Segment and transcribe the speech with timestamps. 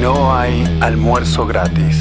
[0.00, 1.96] No hay almuerzo gratis.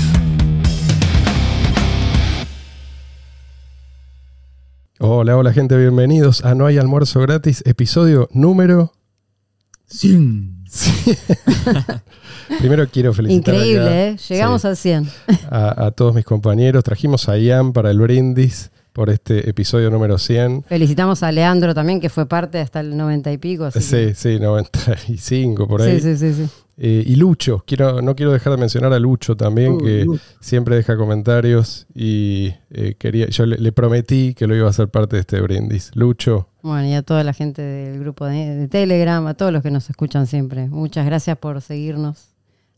[4.99, 8.93] Hola, hola gente, bienvenidos a No hay almuerzo gratis, episodio número
[9.87, 10.63] 100.
[12.59, 14.17] Primero quiero felicitar Increíble, acá, ¿eh?
[14.29, 15.09] Llegamos sí, al 100.
[15.49, 16.83] a, a todos mis compañeros.
[16.83, 20.63] Trajimos a Ian para el brindis por este episodio número 100.
[20.63, 23.65] Felicitamos a Leandro también, que fue parte hasta el 90 y pico.
[23.65, 25.99] así Sí, sí, 95 por ahí.
[25.99, 26.49] sí, sí, sí, sí.
[26.79, 30.21] Eh, y Lucho, quiero, no quiero dejar de mencionar a Lucho también, Uh, que Lucho.
[30.39, 34.87] siempre deja comentarios y eh, quería, yo le, le prometí que lo iba a hacer
[34.89, 35.89] parte de este brindis.
[35.95, 39.63] Lucho, Bueno, y a toda la gente del grupo de, de Telegram, a todos los
[39.63, 40.67] que nos escuchan siempre.
[40.67, 42.29] Muchas gracias por seguirnos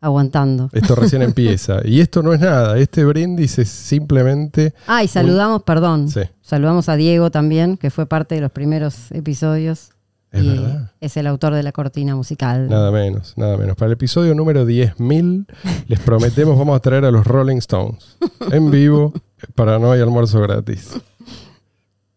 [0.02, 0.70] aguantando.
[0.72, 1.82] esto recién empieza.
[1.86, 4.74] Y esto no es nada, este brindis es simplemente...
[4.88, 9.12] Ah, y saludamos, perdón, Sí, saludamos a Diego también, que fue parte de los primeros
[9.12, 9.90] episodios.
[10.32, 10.92] Es y verdad.
[11.02, 12.70] es el autor de la cortina musical.
[12.70, 13.76] Nada menos, nada menos.
[13.76, 15.46] Para el episodio número 10.000
[15.88, 18.18] les prometemos vamos a traer a los Rolling Stones
[18.52, 19.14] en vivo
[19.56, 20.90] para no hay almuerzo gratis.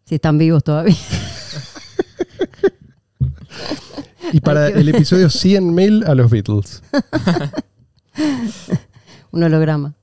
[0.05, 0.97] Si están vivos todavía.
[4.33, 6.83] Y para el episodio 100.000 a los Beatles.
[9.31, 9.95] Un holograma.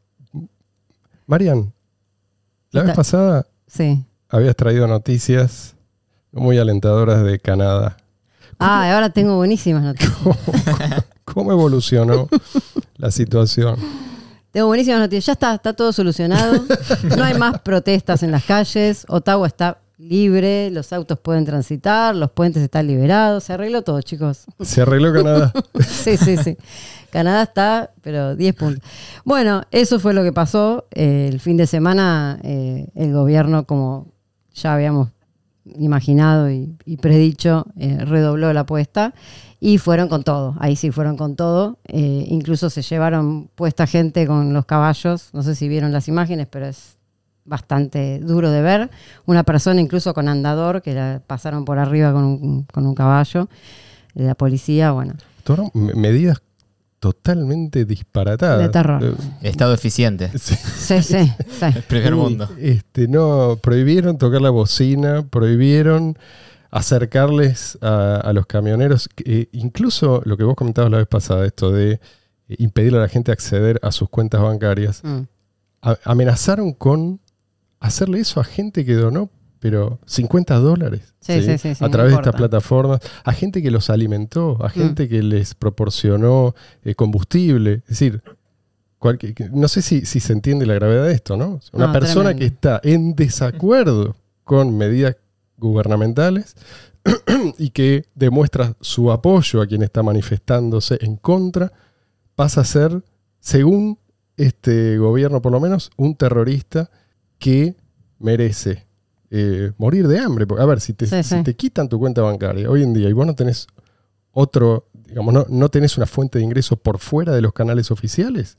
[1.28, 1.72] Marian,
[2.72, 4.04] la vez pasada Sí.
[4.30, 5.76] habías traído noticias
[6.32, 7.98] muy alentadoras de Canadá.
[8.58, 10.14] Ah, ahora tengo buenísimas noticias.
[11.26, 12.28] ¿Cómo evolucionó
[12.98, 13.78] la situación?
[14.52, 15.26] Tengo buenísimas noticias.
[15.28, 16.64] Ya está, está todo solucionado.
[17.16, 19.06] No hay más protestas en las calles.
[19.08, 23.44] Ottawa está libre, los autos pueden transitar, los puentes están liberados.
[23.44, 24.46] Se arregló todo, chicos.
[24.62, 25.54] ¿Se arregló Canadá?
[25.88, 26.58] Sí, sí, sí.
[27.12, 28.84] Canadá está, pero 10 puntos.
[29.26, 30.88] Bueno, eso fue lo que pasó.
[30.92, 34.08] Eh, el fin de semana eh, el gobierno, como
[34.54, 35.10] ya habíamos
[35.78, 39.14] imaginado y, predicho, eh, redobló la apuesta
[39.60, 40.56] y fueron con todo.
[40.60, 41.80] Ahí sí fueron con todo.
[41.88, 45.30] Eh, incluso se llevaron puesta gente con los caballos.
[45.34, 46.98] No sé si vieron las imágenes, pero es
[47.46, 48.90] bastante duro de ver.
[49.26, 53.50] Una persona incluso con andador que la pasaron por arriba con un, con un caballo.
[54.14, 55.14] La policía, bueno.
[55.74, 56.42] Medidas
[57.00, 58.60] totalmente disparatadas.
[58.60, 59.04] De terror.
[59.04, 60.30] Eh, Estado eficiente.
[60.38, 60.56] sí.
[60.56, 61.66] Sí, sí, sí.
[61.88, 62.50] Primer mundo.
[62.60, 66.18] Este, no, prohibieron tocar la bocina, prohibieron
[66.72, 69.10] acercarles a, a los camioneros.
[69.26, 72.00] Eh, incluso lo que vos comentabas la vez pasada, esto de eh,
[72.60, 75.02] impedirle a la gente acceder a sus cuentas bancarias.
[75.04, 75.22] Mm.
[75.82, 77.20] A- amenazaron con
[77.80, 81.14] hacerle eso a gente que donó, pero 50 dólares.
[81.20, 84.66] Sí, sí, sí, sí, a través de estas plataformas, a gente que los alimentó, Mm.
[84.66, 87.74] a gente que les proporcionó eh, combustible.
[87.84, 88.22] Es decir,
[89.00, 91.60] cualquier- no sé si, si se entiende la gravedad de esto, ¿no?
[91.74, 92.40] Una No, persona tremendo.
[92.40, 95.16] que está en desacuerdo con medidas
[95.58, 96.56] gubernamentales
[97.58, 101.72] y que demuestra su apoyo a quien está manifestándose en contra,
[102.36, 103.04] pasa a ser,
[103.40, 103.98] según
[104.38, 106.90] este gobierno por lo menos, un terrorista
[107.38, 107.76] que
[108.20, 108.86] merece
[109.32, 110.46] eh, morir de hambre.
[110.48, 111.44] Porque, a ver, si te, Sí, si sí.
[111.44, 113.68] te quitan tu cuenta bancaria hoy en día y vos no tenés
[114.32, 118.58] otro, digamos, no, no tenés una fuente de ingreso por fuera de los canales oficiales,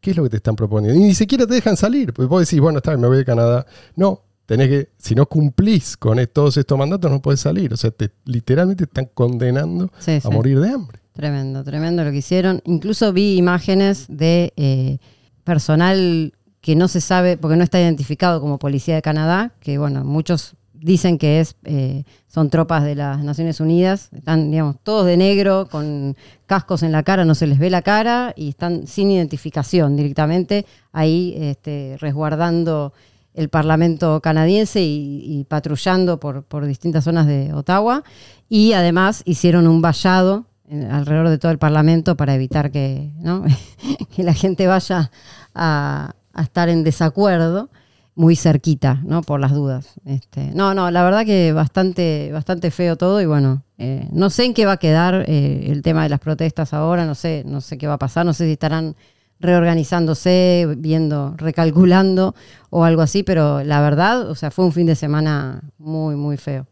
[0.00, 0.98] ¿qué es lo que te están proponiendo?
[0.98, 2.12] Y ni siquiera te dejan salir.
[2.12, 3.66] Porque vos decís, bueno, está bien, me voy de Canadá.
[3.94, 7.72] No, tenés que, si no cumplís con e- todos estos mandatos, no podés salir.
[7.72, 11.00] O sea, te, literalmente están condenando Sí, a morir de hambre.
[11.12, 12.60] Tremendo, tremendo lo que hicieron.
[12.64, 14.98] Incluso vi imágenes de eh,
[15.44, 16.32] personal
[16.66, 20.56] que no se sabe, porque no está identificado como policía de Canadá, que bueno, muchos
[20.74, 25.68] dicen que es eh, son tropas de las Naciones Unidas, están, digamos, todos de negro,
[25.70, 26.16] con
[26.46, 30.66] cascos en la cara, no se les ve la cara, y están sin identificación directamente,
[30.90, 32.92] ahí este, resguardando
[33.32, 38.02] el Parlamento canadiense y, patrullando por, por distintas zonas de Ottawa.
[38.48, 43.44] Y además hicieron un vallado en- alrededor de todo el Parlamento para evitar que, ¿no?
[44.16, 45.12] que la gente vaya
[45.54, 47.70] a, a estar en desacuerdo
[48.14, 49.22] muy cerquita, ¿no?
[49.22, 49.94] Por las dudas.
[50.04, 54.44] Este, no, no, la verdad que bastante, bastante feo todo y bueno, eh, no sé
[54.44, 57.60] en qué va a quedar eh, el tema de las protestas ahora, no sé, no
[57.60, 58.96] sé qué va a pasar, no sé si estarán
[59.38, 62.34] reorganizándose, viendo, recalculando
[62.70, 66.38] o algo así, pero la verdad, o sea, fue un fin de semana muy, muy
[66.38, 66.66] feo.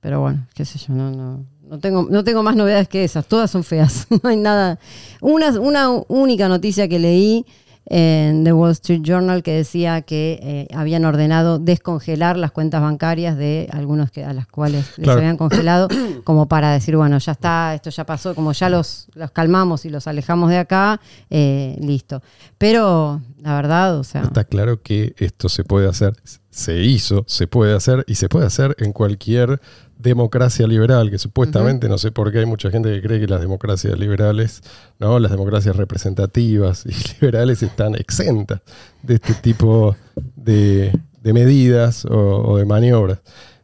[0.00, 3.26] Pero bueno, qué sé yo, no, no, no tengo, no tengo más novedades que esas,
[3.26, 4.78] todas son feas, no hay nada.
[5.20, 7.46] Una, una única noticia que leí
[7.86, 13.36] en The Wall Street Journal que decía que eh, habían ordenado descongelar las cuentas bancarias
[13.36, 15.88] de algunos que, a las cuales les habían congelado,
[16.24, 19.90] como para decir, bueno, ya está, esto ya pasó, como ya los, los calmamos y
[19.90, 21.00] los alejamos de acá,
[21.30, 22.22] eh, listo.
[22.58, 26.14] Pero la verdad, o sea, Está claro que esto se puede hacer
[26.52, 29.60] se hizo, se puede hacer y se puede hacer en cualquier
[29.98, 33.40] democracia liberal, que supuestamente, no sé por qué hay mucha gente que cree que las
[33.40, 34.62] democracias liberales,
[34.98, 38.60] no, las democracias representativas y liberales están exentas
[39.02, 39.96] de este tipo
[40.36, 43.20] de, de medidas o, o de maniobras.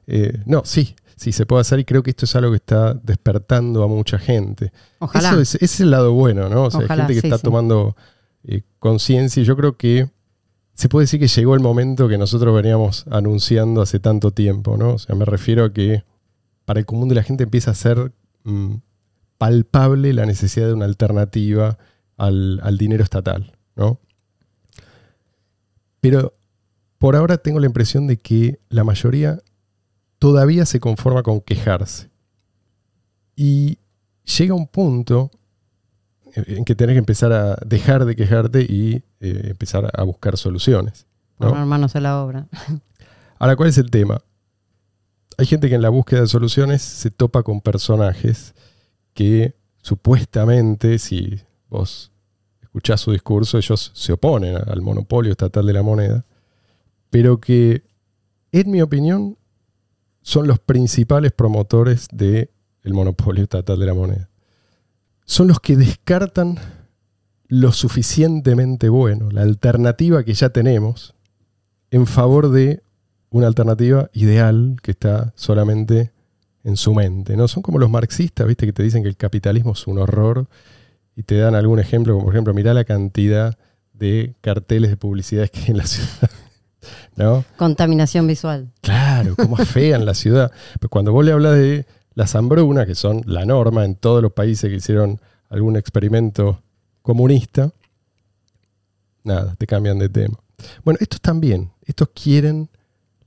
[0.06, 2.94] Eh, no, sí, sí se puede hacer y creo que esto es algo que está
[2.94, 4.72] despertando a mucha gente.
[5.00, 5.30] Ojalá.
[5.30, 6.64] Eso es, ese es el lado bueno, ¿no?
[6.64, 7.42] O sea, hay gente que sí, está sí.
[7.42, 7.96] tomando
[8.44, 10.08] eh, conciencia y yo creo que
[10.74, 14.94] se puede decir que llegó el momento que nosotros veníamos anunciando hace tanto tiempo, ¿no?
[14.94, 16.04] O sea, me refiero a que
[16.68, 18.12] para el común de la gente empieza a ser
[18.44, 18.74] mm,
[19.38, 21.78] palpable la necesidad de una alternativa
[22.18, 23.98] al, al dinero estatal, ¿no?
[26.00, 26.34] Pero
[26.98, 29.40] por ahora tengo la impresión de que la mayoría
[30.18, 32.10] todavía se conforma con quejarse.
[33.34, 33.78] Y
[34.36, 35.30] llega un punto
[36.34, 41.06] en que tenés que empezar a dejar de quejarte y eh, empezar a buscar soluciones.
[41.38, 41.48] ¿no?
[41.48, 42.46] Poner manos a la obra.
[43.38, 44.20] Ahora, ¿cuál es el tema?
[45.38, 48.54] Hay gente que en la búsqueda de soluciones se topa con personajes
[49.14, 52.10] que supuestamente, si vos
[52.60, 56.26] escuchás su discurso, ellos se oponen al monopolio estatal de la moneda,
[57.10, 57.84] pero que,
[58.50, 59.38] en mi opinión,
[60.22, 62.48] son los principales promotores del
[62.84, 64.28] monopolio estatal de la moneda.
[65.24, 66.58] Son los que descartan
[67.46, 71.14] lo suficientemente bueno, la alternativa que ya tenemos,
[71.92, 72.82] en favor de
[73.30, 76.12] una alternativa ideal que está solamente
[76.64, 77.36] en su mente.
[77.36, 77.48] ¿no?
[77.48, 78.66] Son como los marxistas, ¿viste?
[78.66, 80.48] Que te dicen que el capitalismo es un horror
[81.16, 83.58] y te dan algún ejemplo, como por ejemplo, mirá la cantidad
[83.92, 86.30] de carteles de publicidades que hay en la ciudad.
[87.16, 87.44] ¿No?
[87.56, 88.70] Contaminación visual.
[88.80, 90.52] Claro, cómo afean la ciudad.
[90.78, 94.32] Pero cuando vos le hablas de las hambrunas, que son la norma en todos los
[94.32, 96.62] países que hicieron algún experimento
[97.02, 97.72] comunista,
[99.24, 100.38] nada, te cambian de tema.
[100.84, 102.68] Bueno, estos también, estos quieren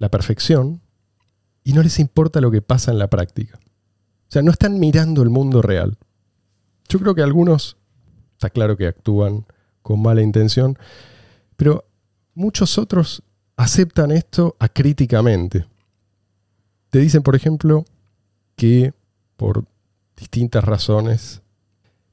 [0.02, 0.82] la perfección
[1.64, 3.60] y no les importa lo que pasa en la práctica.
[3.62, 5.96] O sea, no están mirando el mundo real.
[6.90, 7.78] Yo creo que algunos,
[8.32, 9.46] está claro que actúan
[9.84, 10.76] con mala intención,
[11.56, 11.86] pero
[12.34, 13.22] muchos otros
[13.58, 15.68] aceptan esto acríticamente.
[16.90, 17.86] Te dicen, por ejemplo,
[18.56, 18.96] que
[19.38, 19.66] por
[20.18, 21.44] distintas razones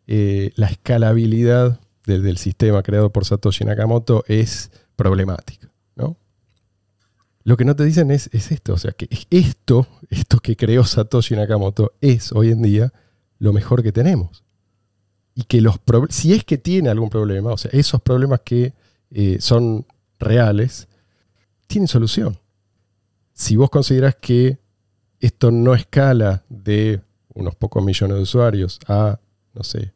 [0.07, 5.71] eh, la escalabilidad del, del sistema creado por Satoshi Nakamoto es problemática.
[5.97, 6.19] ¿no?
[7.49, 10.85] Lo que no te dicen es, es esto, o sea, que esto, esto que creó
[10.85, 12.93] Satoshi Nakamoto es hoy en día
[13.39, 14.45] lo mejor que tenemos.
[15.35, 15.81] Y que los
[16.11, 18.75] si es que tiene algún problema, o sea, esos problemas que
[19.13, 19.87] eh, son
[20.19, 20.89] reales,
[21.67, 22.39] tienen solución.
[23.33, 24.59] Si vos considerás que
[25.19, 27.01] esto no escala de
[27.33, 29.21] unos pocos millones de usuarios a,
[29.55, 29.95] no sé,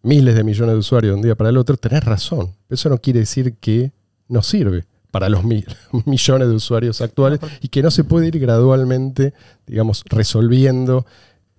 [0.00, 2.54] miles de millones de usuarios de un día para el otro, tenés razón.
[2.70, 3.92] Eso no quiere decir que
[4.26, 4.86] no sirve
[5.16, 5.64] para los mi-
[6.04, 9.32] millones de usuarios actuales y que no se puede ir gradualmente,
[9.66, 11.06] digamos, resolviendo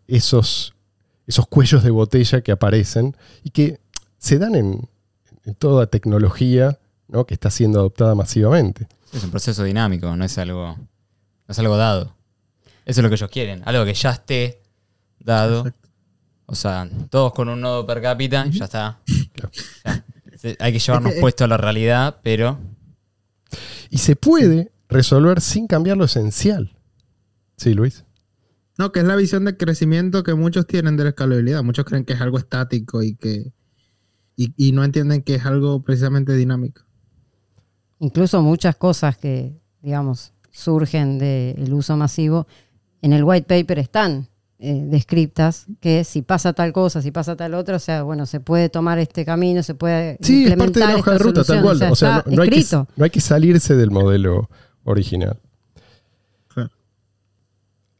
[0.07, 0.75] esos,
[1.25, 3.79] esos cuellos de botella que aparecen y que
[4.19, 4.87] se dan en,
[5.43, 6.77] en toda tecnología
[7.07, 7.25] ¿no?
[7.25, 8.87] que está siendo adoptada masivamente.
[9.11, 12.13] Es un proceso dinámico, no es algo, no es algo dado.
[12.85, 14.61] Eso es lo que ellos quieren, algo que ya esté
[15.19, 15.59] dado.
[15.65, 15.89] Exacto.
[16.45, 18.99] O sea, todos con un nodo per cápita, y ya está.
[19.33, 19.51] Claro.
[19.83, 20.05] Ya.
[20.37, 22.59] Se- Hay que llevarnos que- puesto a la realidad, pero
[23.89, 26.77] Y se puede resolver sin cambiar lo esencial.
[27.57, 28.05] Sí, Luis.
[28.77, 31.63] No, que es la visión de crecimiento que muchos tienen de la escalabilidad.
[31.63, 33.53] Muchos creen que es algo estático y que
[34.35, 36.83] y, y no entienden que es algo precisamente dinámico.
[37.99, 42.47] Incluso muchas cosas que, digamos, surgen del uso masivo,
[43.01, 44.29] en el white paper están
[44.59, 48.39] eh, descriptas que si pasa tal cosa, si pasa tal otra, o sea, bueno, se
[48.39, 51.27] puede tomar este camino, se puede Sí, es parte implementar de la hoja de esta
[51.27, 51.75] ruta, tal cual.
[51.75, 52.87] O sea, O sea, está no, no hay que, escrito.
[52.95, 54.49] no hay que salirse del modelo
[54.83, 55.39] original.
[56.47, 56.71] Claro.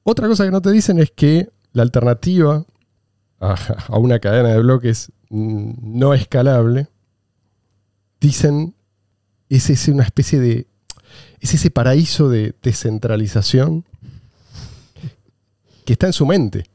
[0.04, 2.66] Otra cosa que no te dicen es que la alternativa
[3.40, 3.56] a,
[3.88, 6.88] a una cadena de bloques mm, no escalable,
[8.20, 8.74] dicen,
[9.50, 10.68] es ese una especie de.
[11.40, 13.86] Es ese paraíso de descentralización
[15.88, 16.66] que está en su mente,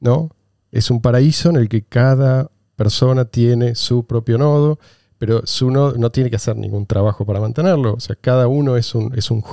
[0.00, 0.30] ¿no?
[0.72, 4.78] Es un paraíso en el que cada persona tiene su propio nodo,
[5.18, 7.92] pero su nodo no tiene que hacer ningún trabajo para mantenerlo.
[7.92, 9.44] O sea, cada uno es un, es un.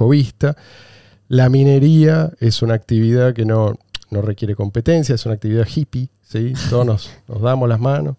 [1.27, 3.77] La minería es una actividad que no,
[4.11, 6.53] no requiere competencia, es una actividad hippie, ¿sí?
[6.69, 8.15] Todos nos, nos damos las manos.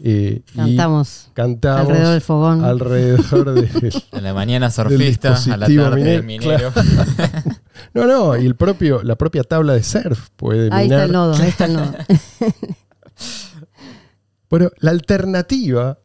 [0.00, 2.64] Eh, y Cantamos cantamos alrededor del fogón.
[2.64, 6.72] alrededor de, en la mañana surfista, a la tarde minero, minero.
[7.94, 11.00] No, no, y el propio, la propia tabla de surf puede Ahí minar.
[11.00, 11.92] está el nodo, ahí está el nodo.
[14.50, 15.98] Bueno, la alternativa,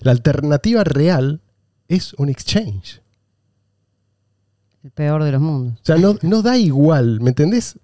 [0.00, 1.40] la alternativa real
[1.88, 3.00] es un exchange.
[4.84, 5.78] el peor de los mundos.
[5.80, 7.78] O sea, no, no da igual, ¿me entendés?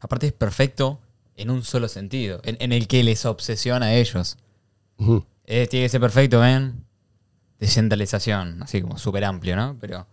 [0.00, 0.98] Aparte es perfecto
[1.40, 4.36] en un solo sentido, en, en el que les obsesiona a ellos.
[5.46, 6.84] Eh, tiene que ser perfecto, ¿ven?
[7.58, 9.76] Descentralización, así como súper amplio, ¿no?
[9.80, 10.06] Pero.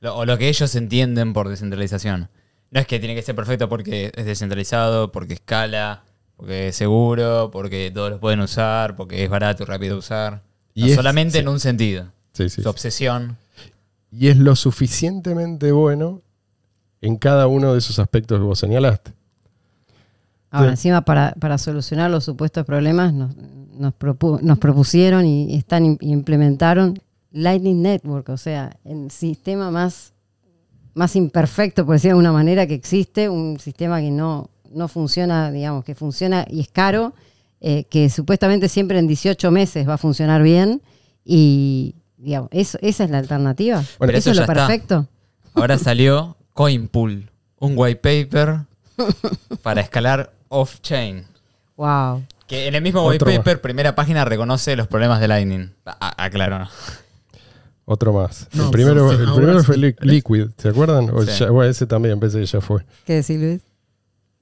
[0.00, 2.28] lo- o lo que ellos entienden por descentralización.
[2.70, 6.04] No es que tiene que ser perfecto porque es descentralizado, porque escala,
[6.36, 10.42] porque es seguro, porque todos lo pueden usar, porque es barato y rápido de usar.
[10.74, 11.38] Y No es- solamente sí.
[11.38, 12.12] en un sentido.
[12.32, 12.62] Sí, sí.
[12.62, 13.36] Su obsesión.
[14.12, 16.22] Y es lo suficientemente bueno
[17.00, 19.12] en cada uno de esos aspectos que vos señalaste.
[20.50, 20.72] Ahora, Sí.
[20.72, 23.34] encima, para, para solucionar los supuestos problemas, nos,
[23.78, 26.98] nos, propu- nos propusieron y están im- implementaron
[27.32, 30.12] Lightning Network, o sea, el sistema más,
[30.94, 35.50] más imperfecto, por decirlo de alguna manera, que existe, un sistema que no, no funciona,
[35.50, 37.12] digamos, que funciona y es caro,
[37.60, 40.80] eh, que supuestamente siempre en 18 meses va a funcionar bien
[41.24, 43.82] y, digamos, eso, esa es la alternativa.
[43.98, 44.54] Bueno, eso eso es lo está.
[44.66, 45.06] perfecto.
[45.54, 48.60] Ahora salió Coinpool, un white paper
[49.62, 51.24] para escalar off-chain.
[51.76, 52.24] Wow.
[52.46, 55.72] Que en el mismo white paper, primera página, reconoce los problemas de Lightning.
[55.84, 56.68] A- Aclaro, ¿no?
[57.84, 58.48] Otro más.
[58.52, 59.66] No, el primero, sí, el ahora primero sí.
[59.66, 61.10] fue Li- Liquid, ¿se acuerdan?
[61.10, 61.30] O Sí.
[61.40, 62.84] ya- bueno, ese también, pensé que ya fue.
[63.04, 63.62] ¿Qué decís, Luis?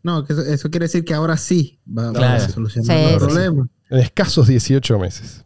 [0.02, 2.44] No, que eso, eso quiere decir que ahora sí va, va Claro.
[2.44, 3.18] a solucionar Sí, el sí.
[3.26, 3.68] problema.
[3.90, 5.44] En escasos 18 meses.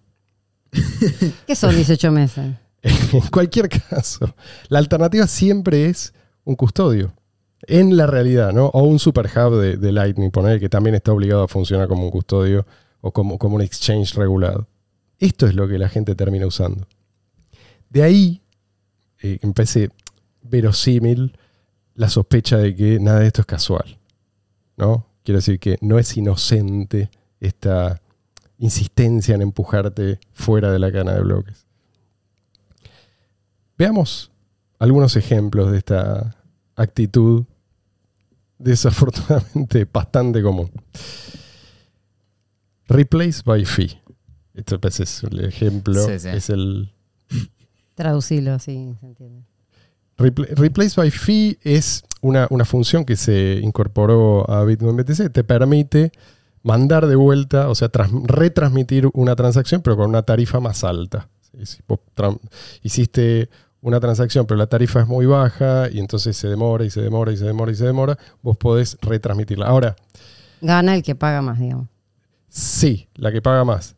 [1.47, 2.55] ¿Qué son 18 meses?
[2.83, 4.35] En cualquier caso,
[4.69, 6.12] la alternativa siempre es
[6.45, 7.12] un custodio.
[7.71, 8.69] En la realidad, ¿no?
[8.69, 12.11] O un super hub de, Lightning, poner que también está obligado a funcionar como un
[12.11, 12.67] custodio
[13.03, 14.67] o como, como un exchange regulado.
[15.19, 16.89] Esto es lo que la gente termina usando.
[17.91, 18.41] De ahí
[19.21, 19.91] eh, empecé
[20.41, 21.37] verosímil
[21.95, 23.99] la sospecha de que nada de esto es casual.
[24.79, 25.05] ¿No?
[25.23, 28.01] Quiero decir que no es inocente esta
[28.57, 31.67] insistencia en empujarte fuera de la cana de bloques.
[33.77, 34.33] Veamos
[34.79, 36.35] algunos ejemplos de esta
[36.77, 37.45] actitud
[38.59, 40.71] desafortunadamente bastante común.
[42.88, 44.00] Replace by fee.
[44.55, 46.29] Esto pues, es el ejemplo, Sí, sí.
[46.29, 46.93] es el
[47.95, 49.43] Traducilo así, se entiende.
[50.17, 55.31] Repl- Replace by Fee es una, una función que se incorporó a Bitcoin BTC.
[55.33, 56.12] Te permite
[56.62, 57.91] mandar de vuelta, o sea,
[58.25, 61.29] retransmitir una transacción, pero con una tarifa más alta.
[61.65, 62.00] Si vos
[62.83, 63.49] hiciste
[63.80, 67.32] una transacción, pero la tarifa es muy baja y entonces se demora y se demora
[67.32, 69.66] y se demora y se demora, vos podés retransmitirla.
[69.66, 69.97] Ahora,
[70.61, 71.88] Gana el que paga más, digamos.
[72.49, 73.97] Sí, la que paga más.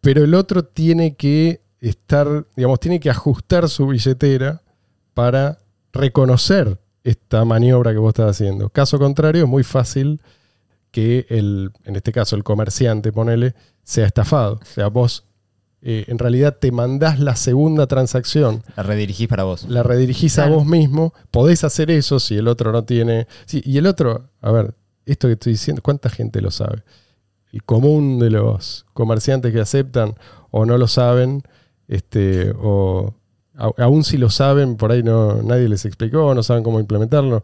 [0.00, 4.62] Pero el otro tiene que estar, digamos, tiene que ajustar su billetera
[5.14, 5.58] para
[5.92, 8.70] reconocer esta maniobra que vos estás haciendo.
[8.70, 10.20] Caso contrario, es muy fácil
[10.90, 14.60] que el, en este caso, el comerciante, ponele, sea estafado.
[14.62, 15.24] O sea, vos
[15.84, 19.66] eh, en realidad te mandás la segunda transacción La redirigís para vos.
[19.68, 23.26] la redirigís a vos mismo, podés hacer eso si el otro no tiene.
[23.46, 24.74] Sí, y el otro, a ver,
[25.06, 26.84] esto que estoy diciendo, ¿cuánta gente lo sabe?
[27.52, 30.14] El común de los comerciantes que aceptan
[30.52, 31.42] o no lo saben,
[31.88, 33.14] este, o
[33.56, 37.42] aún si lo saben, por ahí no, nadie les explicó, no saben cómo implementarlo.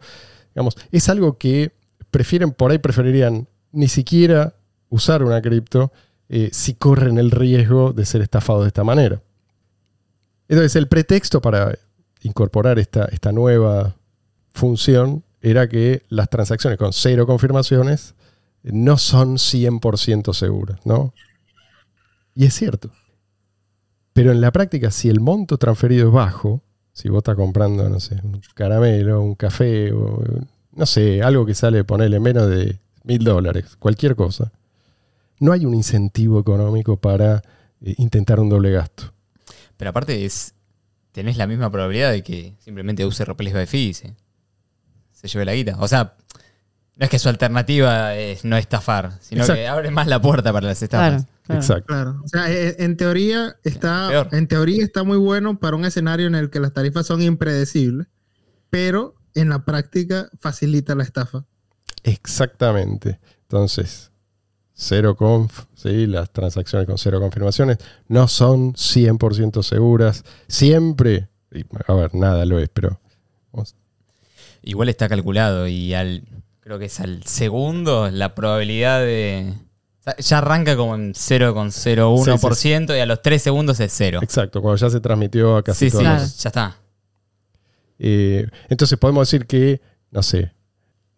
[0.55, 1.73] Digamos, es algo que
[2.09, 4.55] prefieren, por ahí preferirían ni siquiera
[4.89, 5.91] usar una cripto
[6.29, 9.21] eh, si corren el riesgo de ser estafados de esta manera.
[10.47, 11.77] Entonces, el pretexto para
[12.21, 13.95] incorporar esta, esta nueva
[14.53, 18.15] función era que las transacciones con cero confirmaciones
[18.63, 21.13] no son 100% seguras, ¿no?
[22.35, 22.91] Y es cierto.
[24.13, 26.61] Pero en la práctica, si el monto transferido es bajo,
[26.93, 31.83] si vos estás comprando, no sé, un caramelo, un café, no sé, algo que sale,
[31.83, 34.51] ponerle menos de mil dólares, cualquier cosa,
[35.39, 37.41] no hay un incentivo económico para
[37.81, 39.13] eh, intentar un doble gasto.
[39.77, 40.53] Pero aparte es.
[41.11, 44.13] Tenés la misma probabilidad de que simplemente use Replace by Fee y se,
[45.11, 45.75] se lleve la guita.
[45.79, 46.15] O sea,
[46.95, 49.59] no es que su alternativa es no estafar, sino Exacto.
[49.59, 51.23] que abre más la puerta para las estafas.
[51.23, 51.61] Claro, claro.
[51.61, 51.85] Exacto.
[51.87, 52.21] Claro.
[52.23, 54.27] O sea, eh, en teoría está, Peor.
[54.33, 58.07] en teoría está muy bueno para un escenario en el que las tarifas son impredecibles,
[58.69, 61.45] pero en la práctica facilita la estafa.
[62.03, 63.19] Exactamente.
[63.43, 64.08] Entonces,
[64.81, 66.07] cero conf, ¿sí?
[66.07, 70.23] las transacciones con cero confirmaciones no son 100% seguras.
[70.47, 71.27] Siempre,
[71.85, 72.99] a ver, nada lo es, pero
[73.51, 73.75] vamos,
[74.61, 76.23] Igual está calculado y al.
[76.61, 79.53] Creo que es al segundo la probabilidad de.
[80.19, 84.19] ya arranca como en 0,01% y a los 3 segundos es 0.
[84.21, 86.21] exacto, cuando ya se transmitió a casi Sí, sí, todos Claro.
[86.21, 86.75] los- ya está.
[87.99, 89.81] Eh, entonces podemos decir que,
[90.11, 90.53] no sé,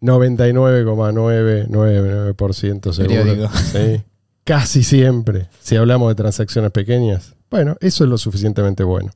[0.02, 3.22] 99,999% seguro.
[3.22, 3.48] Periódico.
[3.72, 4.02] ¿sí?
[4.44, 7.34] Casi siempre, si hablamos de transacciones pequeñas.
[7.50, 9.10] Bueno, eso es lo suficientemente bueno.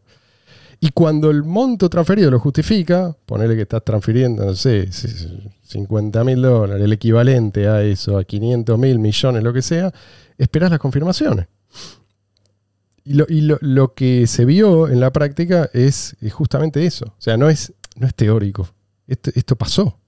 [0.78, 6.42] Y cuando el monto transferido lo justifica, ponele que estás transfiriendo, no sé, 50 mil
[6.42, 9.90] dólares, el equivalente a eso, a 500 mil millones, lo que sea,
[10.36, 11.46] esperás las confirmaciones.
[13.04, 17.06] Y, lo, y lo- lo que se vio en la práctica es, es justamente eso.
[17.06, 18.68] O sea, no es, no es teórico.
[19.06, 19.98] Esto, esto pasó.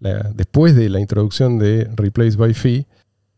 [0.00, 2.86] La- después de la introducción de Replace by Fee,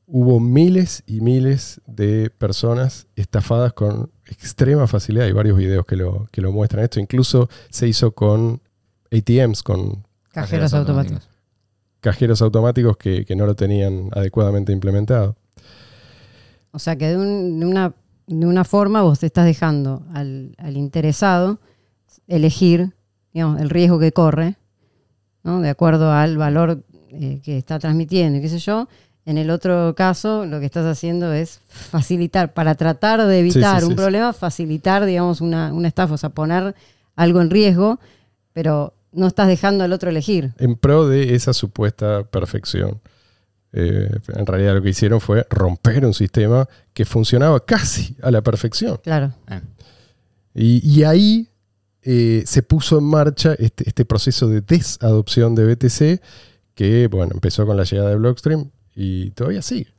[0.07, 5.27] hubo miles y miles de personas estafadas con extrema facilidad.
[5.27, 6.85] Hay varios videos que lo, que lo muestran.
[6.85, 8.61] Esto incluso se hizo con
[9.13, 11.29] ATMs, con Cajeros automáticos.
[12.01, 15.37] cajeros automáticos que, que no lo tenían adecuadamente implementado.
[16.71, 17.95] O sea que de, un- de una,
[18.27, 21.61] de una forma vos te estás dejando al, al interesado
[22.27, 22.95] elegir
[23.33, 24.57] digamos, el riesgo que corre,
[25.49, 25.61] ¿no?
[25.61, 28.87] de acuerdo al valor eh, que está transmitiendo y qué sé yo.
[29.25, 33.85] En el otro caso, lo que estás haciendo es facilitar, para tratar de evitar sí,
[33.85, 33.97] un sí.
[33.97, 36.75] problema, facilitar, digamos, una, una estafa, o sea, poner
[37.15, 37.99] algo en riesgo,
[38.53, 40.53] pero no estás dejando al otro elegir.
[40.59, 43.01] En pro de esa supuesta perfección.
[43.73, 48.41] Eh, en realidad lo que hicieron fue romper un sistema que funcionaba casi a la
[48.41, 48.99] perfección.
[49.03, 49.33] Claro.
[49.51, 49.61] Eh,
[50.55, 51.49] Y, y ahí
[52.03, 56.23] eh, se puso en marcha este, este proceso de desadopción de BTC
[56.75, 59.93] que, bueno, empezó con la llegada de Blockstream y todavía sigue.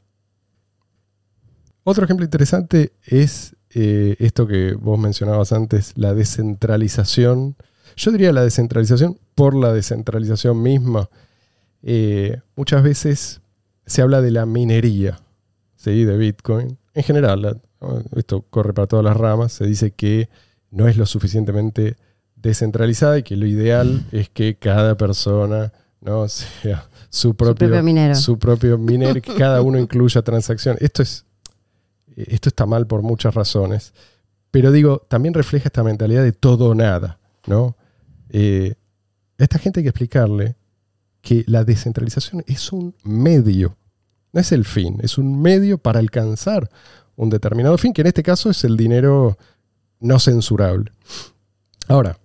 [1.83, 7.55] Otro ejemplo interesante es eh, esto que vos mencionabas antes, la descentralización.
[7.95, 11.09] Yo diría la descentralización por la descentralización misma.
[11.81, 13.41] Eh, muchas veces
[13.85, 15.19] se habla de la minería
[15.75, 16.05] ¿sí?
[16.05, 16.77] de Bitcoin.
[16.93, 17.61] En general,
[18.15, 20.29] esto corre para todas las ramas, se dice que
[20.71, 21.97] no es lo suficientemente
[22.35, 28.15] descentralizada y que lo ideal es que cada persona no sea su propio, propio minero.
[28.15, 30.81] su propio minero y que cada uno incluya transacciones.
[30.81, 31.25] Esto es
[32.27, 33.93] esto está mal por muchas razones,
[34.51, 37.75] pero digo, también refleja esta mentalidad de todo o nada, ¿no?
[38.29, 38.75] Eh,
[39.37, 40.55] a esta gente hay que explicarle
[41.21, 43.77] que la descentralización es un medio,
[44.33, 46.69] no es el fin, es un medio para alcanzar
[47.15, 49.37] un determinado fin, que en este caso es el dinero
[49.99, 50.91] no censurable.
[51.87, 52.17] Ahora,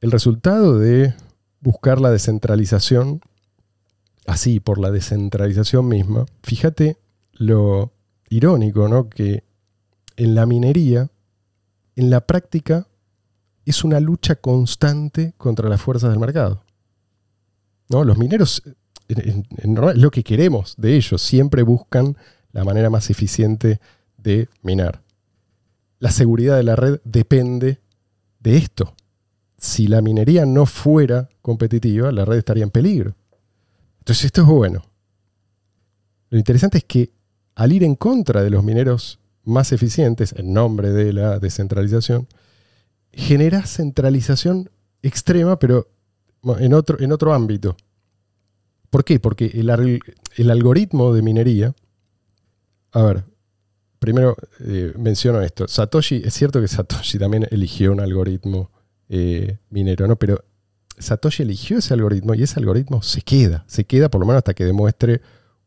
[0.00, 1.14] el resultado de
[1.60, 3.20] buscar la descentralización,
[4.26, 6.96] así por la descentralización misma, fíjate
[7.32, 7.92] lo
[8.30, 9.08] irónico, ¿no?
[9.08, 9.44] Que
[10.16, 11.10] en la minería,
[11.96, 12.86] en la práctica,
[13.64, 16.62] es una lucha constante contra las fuerzas del mercado.
[17.90, 18.04] ¿No?
[18.04, 18.62] Los mineros,
[19.08, 19.46] en-
[19.94, 22.16] lo que queremos de ellos, siempre buscan
[22.52, 23.80] la manera más eficiente
[24.16, 25.02] de minar.
[25.98, 27.80] La seguridad de la red depende
[28.40, 28.94] de esto.
[29.56, 33.14] Si la minería no fuera competitiva, la red estaría en peligro.
[33.98, 34.82] Entonces esto es bueno.
[36.30, 37.12] Lo interesante es que
[37.54, 42.28] al ir en contra de los mineros más eficientes, en nombre de la descentralización,
[43.12, 44.70] genera centralización
[45.02, 45.88] extrema, pero
[46.58, 47.76] en otro, en otro ámbito.
[48.90, 49.18] ¿Por qué?
[49.18, 50.00] Porque el,
[50.36, 51.74] el algoritmo de minería,
[52.92, 53.24] a ver,
[53.98, 58.70] primero eh, menciono esto, Satoshi, es cierto que Satoshi también eligió un algoritmo
[59.08, 60.16] eh, minero, ¿no?
[60.16, 60.44] Pero
[60.98, 64.54] Satoshi eligió ese algoritmo y ese algoritmo se queda, se queda por lo menos hasta
[64.54, 65.20] que demuestre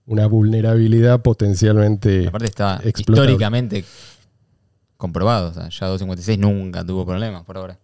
[0.05, 3.31] una vulnerabilidad potencialmente Aparte está explotable.
[3.31, 3.85] históricamente
[4.97, 5.49] comprobado.
[5.49, 7.79] O sea, ya 256 nunca tuvo problemas por ahora.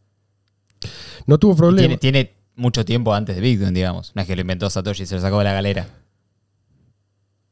[1.25, 1.87] No tuvo Y problema.
[1.87, 4.11] Tiene, tiene mucho tiempo antes de Bitcoin, digamos.
[4.15, 5.87] No es que lo inventó Satoshi y se lo sacó de la galera.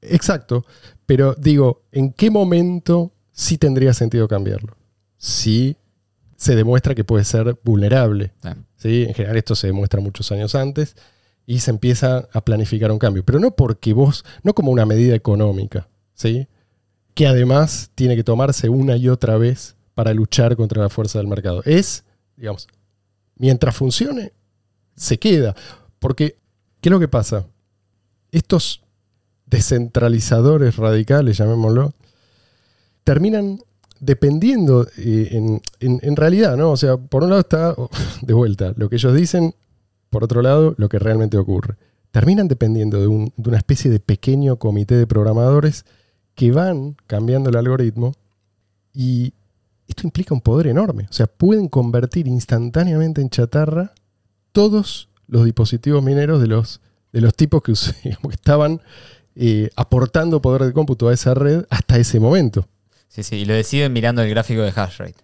[0.09, 0.65] Exacto.
[1.05, 4.75] Pero digo, ¿en qué momento sí tendría sentido cambiarlo?
[5.17, 5.77] Si
[6.35, 8.33] se demuestra que puede ser vulnerable.
[8.41, 8.49] Sí.
[8.77, 9.03] ¿sí?
[9.07, 10.95] En general esto se demuestra muchos años antes
[11.45, 13.23] y se empieza a planificar un cambio.
[13.23, 16.47] Pero no porque vos, no como una medida económica, ¿sí?
[17.15, 21.27] que además tiene que tomarse una y otra vez para luchar contra la fuerza del
[21.27, 21.63] mercado.
[21.63, 22.03] Es,
[22.35, 22.67] digamos,
[23.37, 24.33] mientras funcione,
[24.95, 25.55] se queda.
[25.97, 26.37] Porque,
[26.81, 27.47] ¿qué es lo que pasa?
[28.31, 28.83] Estos
[29.45, 31.93] descentralizadores radicales, llamémoslo,
[33.03, 33.59] terminan
[33.99, 36.71] dependiendo eh, en, realidad, ¿no?
[36.71, 37.75] O sea, por un lado está,
[38.21, 39.55] de vuelta, lo que ellos dicen,
[40.09, 41.75] por otro lado, lo que realmente ocurre.
[42.11, 45.85] Terminan dependiendo de, un- de una especie de pequeño comité de programadores
[46.33, 48.13] que van cambiando el algoritmo
[48.93, 49.33] y
[49.87, 51.07] esto implica un poder enorme.
[51.09, 53.93] O sea, pueden convertir instantáneamente en chatarra
[54.51, 56.81] todos los dispositivos mineros de los,
[57.11, 57.73] de los tipos que
[58.31, 58.81] estaban
[59.35, 62.67] eh, aportando poder de cómputo a esa red hasta ese momento.
[63.07, 65.15] Sí, sí, y lo deciden mirando el gráfico de hash rate.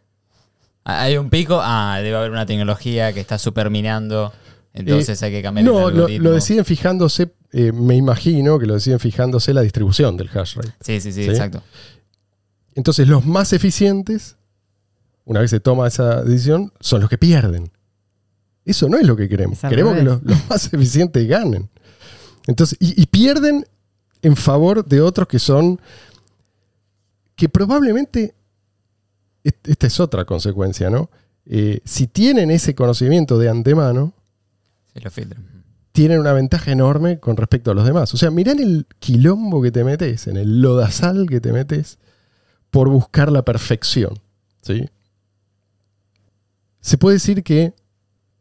[0.84, 4.34] Hay un pico, ah, debe haber una tecnología que está superminando,
[4.74, 6.30] entonces hay que cambiar Eh, No, el lo, algoritmo.
[6.30, 10.74] lo deciden fijándose, eh, me imagino que lo deciden fijándose la distribución del hash rate.
[10.82, 11.30] Sí, sí, sí, ¿Sí?
[11.30, 11.62] exacto.
[12.74, 14.38] Entonces, los más eficientes
[15.26, 17.72] una vez se toma esa decisión, son los que pierden.
[18.66, 19.60] Eso no es lo que queremos.
[19.60, 21.70] Queremos que los, los más eficientes ganen.
[22.48, 23.66] Entonces, y, y pierden
[24.22, 25.80] en favor de otros que son.
[27.36, 28.36] que probablemente.
[29.44, 31.10] est- Esta es otra consecuencia, ¿no?
[31.46, 34.14] Eh, si tienen ese conocimiento de antemano,
[34.94, 35.44] Sí, lo filtran.
[35.92, 38.14] tienen una ventaja enorme con respecto a los demás.
[38.14, 41.98] O sea, mirá en el quilombo que te metes, en el lodazal que te metes
[42.70, 44.14] por buscar la perfección.
[44.62, 44.88] ¿sí?
[46.80, 47.74] Se puede decir que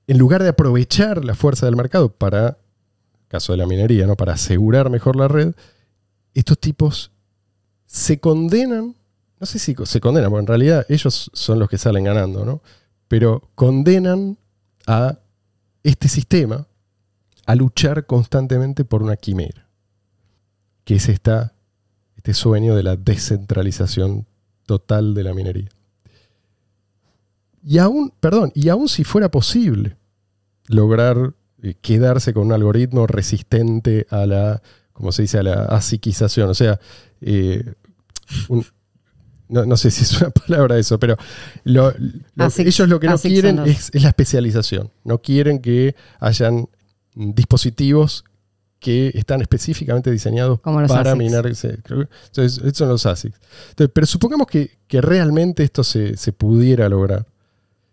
[0.06, 2.58] en lugar de aprovechar la fuerza del mercado para,
[3.30, 4.16] caso de la minería, ¿no?
[4.16, 5.54] para asegurar mejor la red,
[6.34, 7.12] estos tipos
[7.86, 8.96] se condenan,
[9.38, 12.60] no sé si se condenan, porque en realidad ellos son los que salen ganando, ¿no?
[13.06, 14.36] Pero condenan
[14.86, 15.18] a
[15.84, 16.66] este sistema
[17.46, 19.68] a luchar constantemente por una quimera,
[20.84, 21.54] que es esta,
[22.16, 24.26] este sueño de la descentralización
[24.66, 25.68] total de la minería.
[27.62, 29.96] Y aún, perdón, y aún si fuera posible
[30.66, 31.34] lograr
[31.80, 36.78] quedarse con un algoritmo resistente a la, como se dice, a la asiquización, o sea,
[37.20, 37.72] eh,
[38.48, 38.64] un-
[39.48, 41.16] no, no sé si es una palabra eso, pero
[41.64, 41.92] lo-
[42.34, 44.90] lo- Asic- ellos lo que no quieren es, es la especialización.
[45.04, 46.68] No quieren que hayan
[47.14, 48.24] dispositivos
[48.78, 51.18] que están específicamente diseñados Como para ASICs.
[51.18, 51.46] minar.
[51.46, 53.38] Entonces, estos son los ASICs.
[53.70, 57.26] Entonces, pero supongamos que, que realmente esto se, se pudiera lograr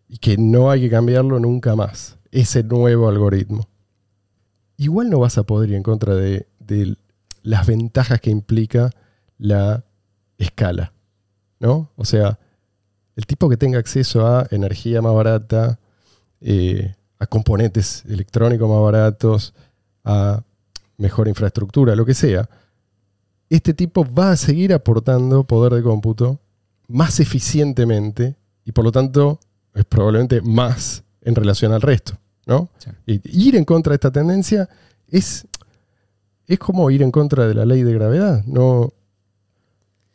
[0.07, 3.67] y que no hay que cambiarlo nunca más, ese nuevo algoritmo.
[4.77, 6.47] Igual no vas a poder ir en contra de,
[7.43, 8.91] las ventajas que implica
[9.37, 9.83] la
[10.37, 10.93] escala,
[11.59, 11.91] ¿no?
[11.95, 12.39] O sea,
[13.15, 15.79] el tipo que tenga acceso a energía más barata,
[16.41, 19.53] eh, a componentes electrónicos más baratos,
[20.03, 20.43] a
[20.97, 22.49] mejor infraestructura, lo que sea,
[23.49, 26.39] este tipo va a seguir aportando poder de cómputo
[26.87, 28.35] más eficientemente
[28.65, 29.39] y por lo tanto
[29.73, 32.13] es probablemente más en relación al resto,
[32.45, 32.69] ¿no?
[32.77, 32.89] Sí.
[33.33, 34.67] Y ir en contra de esta tendencia
[35.09, 35.45] es,
[36.47, 38.43] es como ir en contra de la ley de gravedad.
[38.45, 38.93] No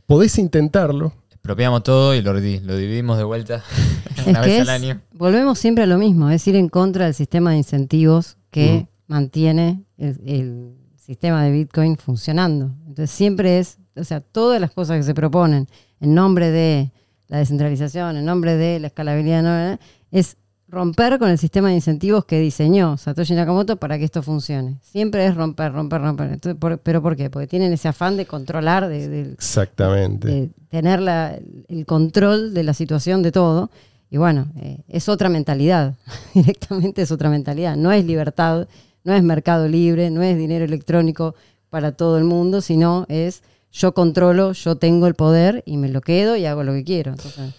[0.06, 3.64] podés intentarlo, Expropiamos todo y lo, di- lo dividimos de vuelta
[4.16, 5.00] Es una que vez es- al año.
[5.12, 9.12] volvemos siempre a lo mismo, es ir en contra del sistema de incentivos que Mm.
[9.12, 12.66] mantiene el, el sistema de Bitcoin funcionando.
[12.86, 15.66] Entonces siempre es, o sea, todas las cosas que se proponen
[16.00, 16.92] en nombre de
[17.28, 19.78] la descentralización, en nombre de la escalabilidad, ¿no?
[20.12, 20.36] es
[20.72, 24.78] romper con el sistema de incentivos que diseñó Satoshi Nakamoto para que esto funcione.
[24.82, 26.32] Siempre es romper, romper, romper.
[26.32, 27.28] Entonces, por- ¿Pero por qué?
[27.28, 30.28] Porque tienen ese afán de controlar, de- de, exactamente.
[30.28, 33.70] de tener la- el control de la situación de todo.
[34.10, 35.94] Y bueno, eh, es otra mentalidad,
[36.34, 37.76] directamente es otra mentalidad.
[37.76, 38.66] No es libertad,
[39.04, 41.34] no es mercado libre, no es dinero electrónico
[41.68, 46.00] para todo el mundo, sino es yo controlo, yo tengo el poder y me lo
[46.00, 47.10] quedo y hago lo que quiero.
[47.12, 47.54] Entonces,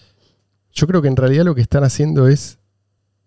[0.72, 2.58] Yo creo que en realidad lo que están haciendo es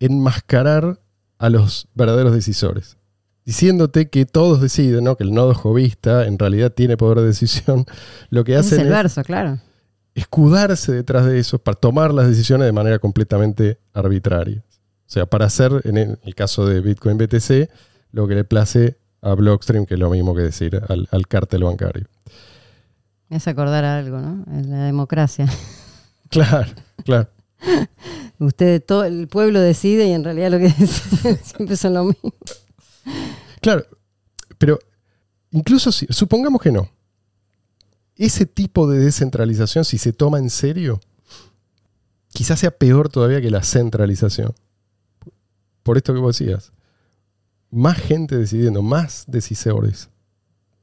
[0.01, 1.01] enmascarar
[1.39, 2.97] a los verdaderos decisores.
[3.45, 5.17] Diciéndote que todos deciden, ¿no?
[5.17, 7.85] que el nodo jovista en realidad tiene poder de decisión.
[8.31, 9.61] Lo que ese es el es verso, claro.
[10.15, 14.65] escudarse detrás de eso para tomar las decisiones de manera completamente arbitraria.
[14.69, 17.71] O sea, para hacer, en el el caso de Bitcoin BTC,
[18.11, 21.63] lo que le place a Blockstream, que es lo mismo que decir al, al cártel
[21.63, 22.07] bancario.
[23.29, 24.45] Me hace acordar a algo, ¿no?
[24.53, 25.47] En la democracia.
[26.29, 26.73] Claro,
[27.05, 27.29] claro.
[28.39, 32.33] Usted, todo el pueblo decide y en realidad lo que deciden siempre son lo mismo.
[33.61, 33.85] Claro,
[34.59, 34.79] pero
[35.51, 36.89] incluso si, supongamos que no.
[38.17, 41.01] Ese tipo de descentralización, si se toma en serio,
[42.29, 44.55] quizás sea peor todavía que la centralización.
[45.83, 46.73] Por esto que vos decías.
[47.71, 50.09] Más gente decidiendo, más decisores.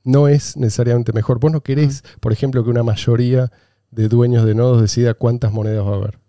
[0.03, 1.39] No es necesariamente mejor.
[1.39, 3.51] Vos no querés, por ejemplo, que una mayoría
[3.89, 6.22] de dueños de nodos decida cuántas monedas va a haber.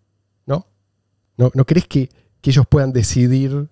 [1.37, 1.51] ¿No?
[1.55, 3.69] ¿No, querés que, que ellos puedan decidir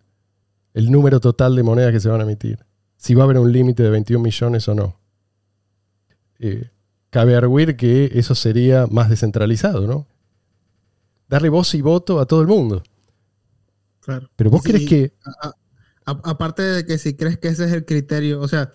[0.74, 2.58] el número total de monedas que se van a emitir?
[2.96, 4.98] Si va a haber un límite de 21 millones o no.
[6.38, 6.70] Eh,
[7.10, 10.06] cabe arguir que eso sería más descentralizado, ¿no?
[11.28, 12.82] Darle voz y voto a todo el mundo.
[14.00, 14.28] Claro.
[14.36, 15.12] Pero vos Sí, crees que...
[16.04, 18.72] aparte de que si crees que ese es el criterio, o sea,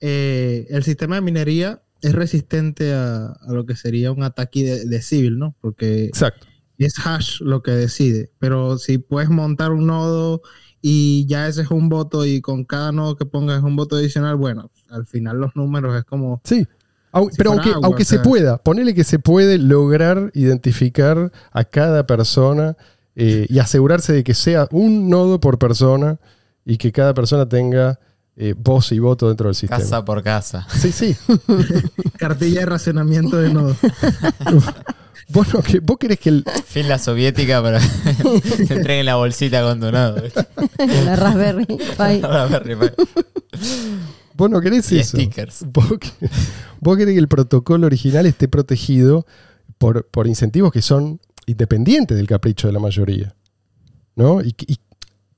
[0.00, 4.84] eh, el sistema de minería es resistente a, a lo que sería un ataque de,
[4.84, 5.56] de civil, ¿no?
[5.60, 6.47] Porque Exacto.
[6.84, 8.30] Es hash lo que decide.
[8.38, 10.42] Pero si puedes montar un nodo
[10.80, 13.96] y ya ese es un voto y con cada nodo que pongas es un voto
[13.96, 16.40] adicional, bueno, al final los números es como...
[16.44, 16.66] Sí.
[17.12, 21.32] Au- Si pero aunque, agua, aunque o se pueda, ponele que se puede lograr identificar
[21.52, 22.76] a cada persona
[23.16, 26.20] eh, y asegurarse de que sea un nodo por persona
[26.64, 27.98] y que cada persona tenga
[28.36, 29.80] eh, voz y voto dentro del sistema.
[29.80, 30.66] Casa por casa.
[30.70, 31.16] Sí, sí.
[32.18, 33.76] Cartilla de racionamiento de nodos.
[35.28, 36.44] vos, no que- vos querés que el.
[36.66, 37.80] Fin la soviética para
[38.42, 40.22] que te entreguen la bolsita con donado.
[41.04, 41.76] La Raspberry Pi.
[42.22, 43.04] Ahora me arrepiento.
[44.34, 45.16] Vos no querés Y eso.
[45.16, 45.64] stickers.
[45.72, 46.28] Vos, que-
[46.80, 49.26] vos querés que el protocolo original esté protegido
[49.78, 53.34] por, por incentivos que son independientes del capricho de la mayoría.
[54.14, 54.40] ¿No?
[54.42, 54.66] Y, que-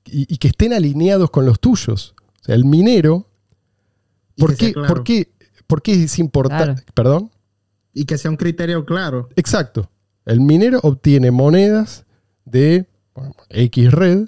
[0.05, 2.13] y- que estén alineados con los tuyos.
[2.41, 3.27] O sea, el minero.
[4.37, 4.87] ¿Por qué, claro.
[4.87, 5.29] por qué,
[5.67, 6.81] por qué es importante?
[6.83, 6.93] Claro.
[6.93, 7.31] ¿Perdón?
[7.93, 9.29] Y que sea un criterio claro.
[9.35, 9.89] Exacto.
[10.25, 12.05] El minero obtiene monedas
[12.45, 12.87] de
[13.49, 14.27] X red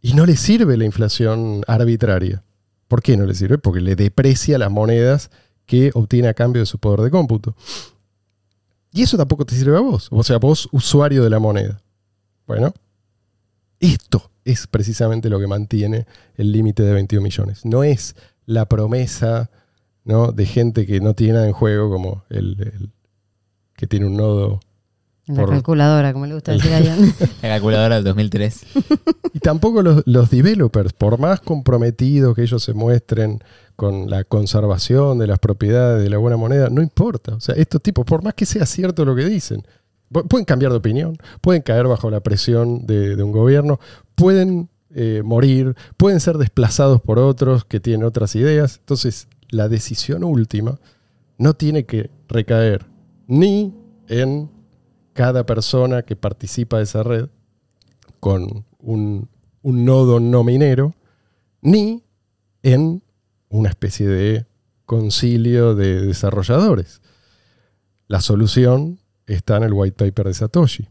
[0.00, 2.42] y no le sirve la inflación arbitraria.
[2.88, 3.58] ¿Por qué no le sirve?
[3.58, 5.30] Porque le deprecia las monedas
[5.64, 7.54] que obtiene a cambio de su poder de cómputo.
[8.92, 10.08] Y eso tampoco te sirve a vos.
[10.10, 11.80] O sea, vos, usuario de la moneda.
[12.46, 12.74] Bueno,
[13.80, 17.64] esto es precisamente lo que mantiene el límite de 21 millones.
[17.64, 19.50] No es la promesa
[20.04, 20.32] ¿no?
[20.32, 22.90] de gente que no tiene nada en juego, como el, el
[23.76, 24.60] que tiene un nodo
[25.26, 26.98] la Por- calculadora, como le gusta decir a Ian.
[27.42, 28.66] La calculadora del 2003.
[29.34, 33.38] Y tampoco los, los developers, por más comprometidos que ellos se muestren
[33.76, 37.36] con la conservación de las propiedades de la buena moneda, no importa.
[37.36, 39.62] O sea, estos tipos, por más que sea cierto lo que dicen,
[40.12, 43.78] pu- pueden cambiar de opinión, pueden caer bajo la presión de, de un gobierno,
[44.16, 48.78] pueden eh, morir, pueden ser desplazados por otros que tienen otras ideas.
[48.80, 50.80] Entonces, la decisión última
[51.38, 52.86] no tiene que recaer
[53.28, 53.72] ni
[54.08, 54.50] en
[55.12, 57.28] cada persona que participa de esa red,
[58.18, 59.28] con un,
[59.60, 60.94] un nodo no minero,
[61.60, 62.02] ni
[62.62, 63.02] en
[63.50, 64.46] una especie de
[64.86, 67.02] concilio de desarrolladores.
[68.08, 70.88] La solución está en el white paper de Satoshi.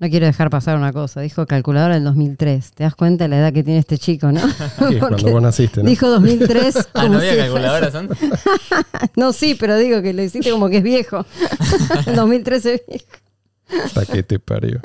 [0.00, 1.20] No quiero dejar pasar una cosa.
[1.20, 2.70] Dijo calculadora del 2003.
[2.72, 4.40] ¿Te das cuenta de la edad que tiene este chico, no?
[4.88, 5.88] Que es cuando vos naciste, ¿no?
[5.88, 6.76] Dijo 2003.
[6.94, 8.18] Ah, como ¿no había si calculadoras antes?
[9.16, 11.26] No, sí, pero digo que lo hiciste como que es viejo.
[12.06, 13.84] El 2003 es viejo.
[13.84, 14.80] Hasta que te parió.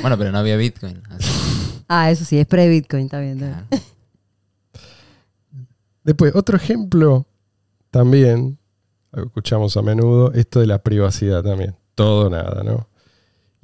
[0.00, 1.00] Bueno, pero no había Bitcoin.
[1.08, 1.28] así
[1.88, 3.34] Ah, eso sí, es pre-Bitcoin, está bien.
[3.42, 3.82] está bien.
[3.82, 3.92] que,
[6.04, 7.26] Después, otro ejemplo
[7.90, 8.58] también,
[9.12, 11.76] lo escuchamos a menudo, esto de la privacidad también.
[11.94, 12.88] Todo nada, ¿no?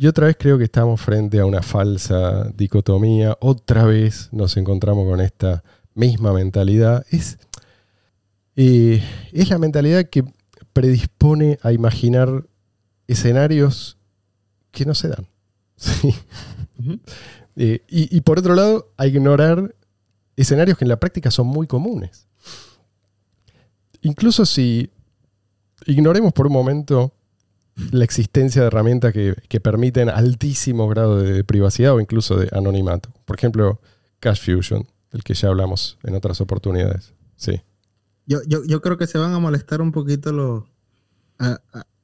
[0.00, 3.36] Y otra vez creo que estamos frente a una falsa dicotomía.
[3.40, 7.04] Otra vez nos encontramos con esta misma mentalidad.
[7.10, 7.36] Es,
[8.54, 10.22] eh, es la mentalidad que
[10.72, 12.46] predispone a imaginar
[13.08, 13.98] escenarios
[14.70, 15.26] que no se dan.
[15.76, 16.14] Sí.
[17.56, 19.74] Eh, y, y por otro lado, a ignorar
[20.36, 22.28] escenarios que en la práctica son muy comunes.
[24.02, 24.90] Incluso si
[25.86, 27.12] ignoremos por un momento
[27.92, 33.10] la existencia de herramientas que, que permiten altísimo grado de privacidad o incluso de anonimato.
[33.24, 33.80] Por ejemplo,
[34.20, 37.14] Cash Fusion, del que ya hablamos en otras oportunidades.
[37.36, 37.62] Sí.
[38.26, 40.64] Yo, yo, yo creo que se van a molestar un poquito los,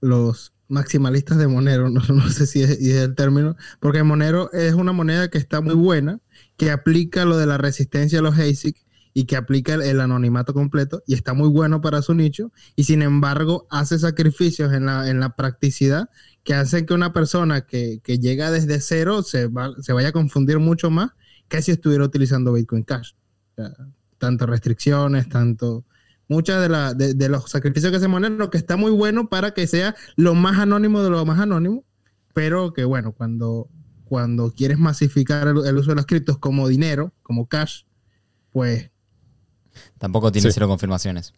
[0.00, 4.74] los maximalistas de Monero, no, no sé si es, es el término, porque Monero es
[4.74, 6.20] una moneda que está muy buena,
[6.56, 8.83] que aplica lo de la resistencia a los ASIC
[9.14, 12.84] y que aplica el, el anonimato completo y está muy bueno para su nicho y
[12.84, 16.10] sin embargo hace sacrificios en la, en la practicidad
[16.42, 20.12] que hacen que una persona que, que llega desde cero se, va- se vaya a
[20.12, 21.10] confundir mucho más
[21.48, 23.12] que si estuviera utilizando Bitcoin Cash.
[23.52, 23.70] O sea,
[24.18, 25.84] tanto restricciones, tanto
[26.28, 29.52] muchas de, la- de, de los sacrificios que se Monero, que está muy bueno para
[29.54, 31.84] que sea lo más anónimo de lo más anónimo,
[32.32, 33.68] pero que bueno, cuando,
[34.04, 37.82] cuando quieres masificar el, el uso de las criptos como dinero, como cash,
[38.52, 38.90] pues
[39.98, 40.54] tampoco tiene Sí.
[40.54, 41.32] cero confirmaciones.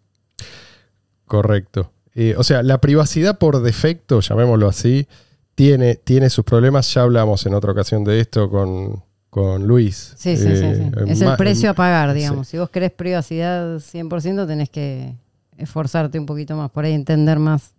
[1.26, 1.90] Correcto.
[2.14, 5.06] Eh, o sea, la privacidad por defecto, llamémoslo así,
[5.54, 6.92] tiene, tiene sus problemas.
[6.94, 10.14] Ya hablamos en otra ocasión de esto con, con Luis.
[10.16, 11.10] Sí, sí, sí, Eh, sí.
[11.12, 12.18] Es el precio a pagar, sí.
[12.20, 12.48] digamos.
[12.48, 15.14] Si vos querés privacidad 100%, tenés que
[15.58, 17.72] esforzarte un poquito más por ahí, entender más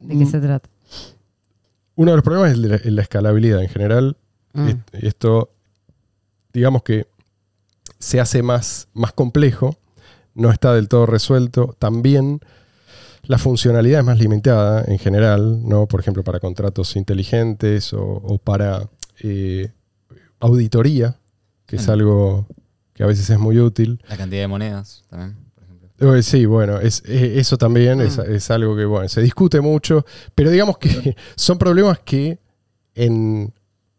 [0.00, 0.30] de qué Mm.
[0.30, 0.68] se trata.
[1.94, 4.16] Uno de los problemas es la, la escalabilidad en general.
[4.52, 4.68] Mm.
[4.68, 5.50] Est- Esto,
[6.52, 7.06] digamos que
[7.98, 9.76] se hace más, más complejo,
[10.38, 11.74] no está del todo resuelto.
[11.78, 12.40] También
[13.24, 15.86] la funcionalidad es más limitada en general, ¿no?
[15.86, 18.88] Por ejemplo, para contratos inteligentes o, o para
[19.22, 19.70] eh,
[20.40, 21.16] auditoría,
[21.66, 21.90] que es Mm.
[21.90, 22.46] algo
[22.94, 24.00] que a veces es muy útil.
[24.08, 26.14] La cantidad de monedas también, por ejemplo.
[26.16, 28.32] Eh, Sí, bueno, es, eh, eso también es, Mm.
[28.32, 30.88] es algo que bueno, se discute mucho, pero digamos que
[31.36, 32.38] son problemas que
[32.94, 33.52] en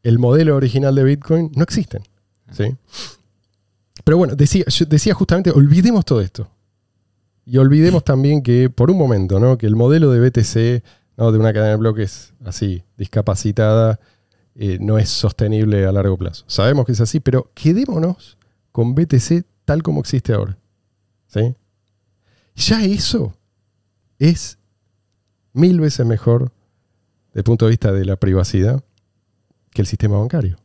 [0.04, 2.02] el modelo original de Bitcoin no existen.
[2.52, 2.75] ¿sí?
[4.04, 6.50] Pero bueno, decía, yo decía justamente, olvidemos todo esto.
[7.46, 9.58] Y olvidemos también que, por un momento, ¿no?
[9.58, 10.84] que el modelo de BTC,
[11.18, 11.32] ¿no?
[11.32, 14.00] de una cadena de bloques así, discapacitada,
[14.56, 16.44] eh, no es sostenible a largo plazo.
[16.48, 18.38] Sabemos que es así, pero quedémonos
[18.72, 20.58] con BTC tal como existe ahora.
[21.28, 21.56] ¿sí?
[22.56, 23.34] Ya eso
[24.20, 24.60] es
[25.54, 26.52] mil veces mejor
[27.30, 28.84] desde el punto de vista de la privacidad
[29.72, 30.58] que el sistema bancario.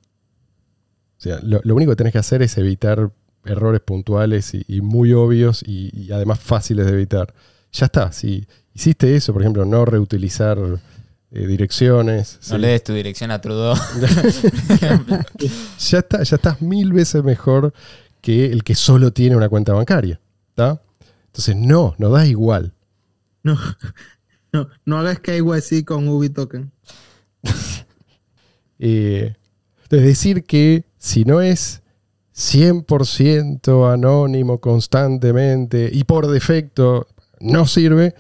[1.17, 3.11] O sea, lo, lo único que tenés que hacer es evitar
[3.45, 7.35] errores puntuales y, y muy obvios y, y además fáciles de evitar.
[7.73, 10.59] Ya está, si hiciste eso, por ejemplo, no reutilizar
[11.31, 12.39] eh, direcciones.
[12.43, 12.59] No sí.
[12.61, 13.75] le des tu dirección a Trudeau.
[15.79, 17.73] ya, está, ya estás mil veces mejor
[18.21, 20.21] que el que solo tiene una cuenta bancaria.
[20.55, 20.81] ¿tá?
[21.27, 22.73] Entonces, no, no da igual.
[23.43, 23.59] No,
[24.53, 26.71] no, no hagas KYC con Ubi Token.
[28.81, 29.37] Eh,
[29.85, 31.81] entonces, decir que si no es
[32.35, 37.07] 100% anónimo constantemente y por defecto
[37.41, 38.15] no sirve,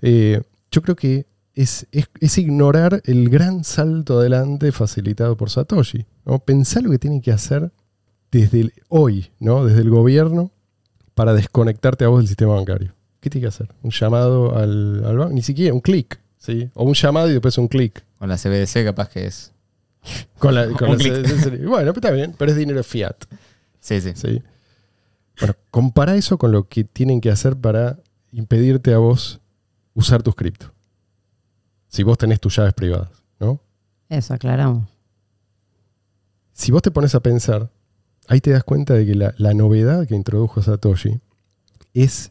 [0.00, 6.06] eh, yo creo que es, es- es ignorar el gran salto adelante facilitado por Satoshi.
[6.24, 6.38] ¿no?
[6.38, 7.70] Pensar lo que tienen que hacer
[8.30, 9.64] desde el- hoy, ¿no?
[9.66, 10.50] desde el gobierno,
[11.14, 12.94] para desconectarte a vos del sistema bancario.
[13.20, 13.68] ¿Qué tiene que hacer?
[13.82, 15.34] ¿Un llamado al, al banco?
[15.34, 16.18] Ni siquiera, un clic.
[16.38, 16.70] ¿sí?
[16.74, 18.02] O un llamado y después un clic.
[18.18, 19.52] Con la CBDC capaz que es.
[20.38, 21.10] Con la, con sí.
[21.66, 23.14] Bueno, pues está bien, pero es dinero fiat.
[23.82, 24.12] Sí, sí.
[24.14, 24.42] ¿sí?
[25.38, 27.98] Bueno, compara eso con lo que tienen que hacer para
[28.30, 29.40] impedirte a vos
[29.92, 30.72] usar tus cripto.
[31.88, 33.60] Si vos tenés tus llaves privadas, ¿no?
[34.08, 34.88] Eso, aclaramos.
[36.52, 37.70] Si vos te pones a pensar,
[38.28, 41.20] ahí te das cuenta de que la, la novedad que introdujo Satoshi
[41.92, 42.30] es,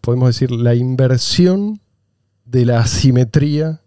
[0.00, 1.80] podemos decir, la inversión
[2.44, 3.80] de la asimetría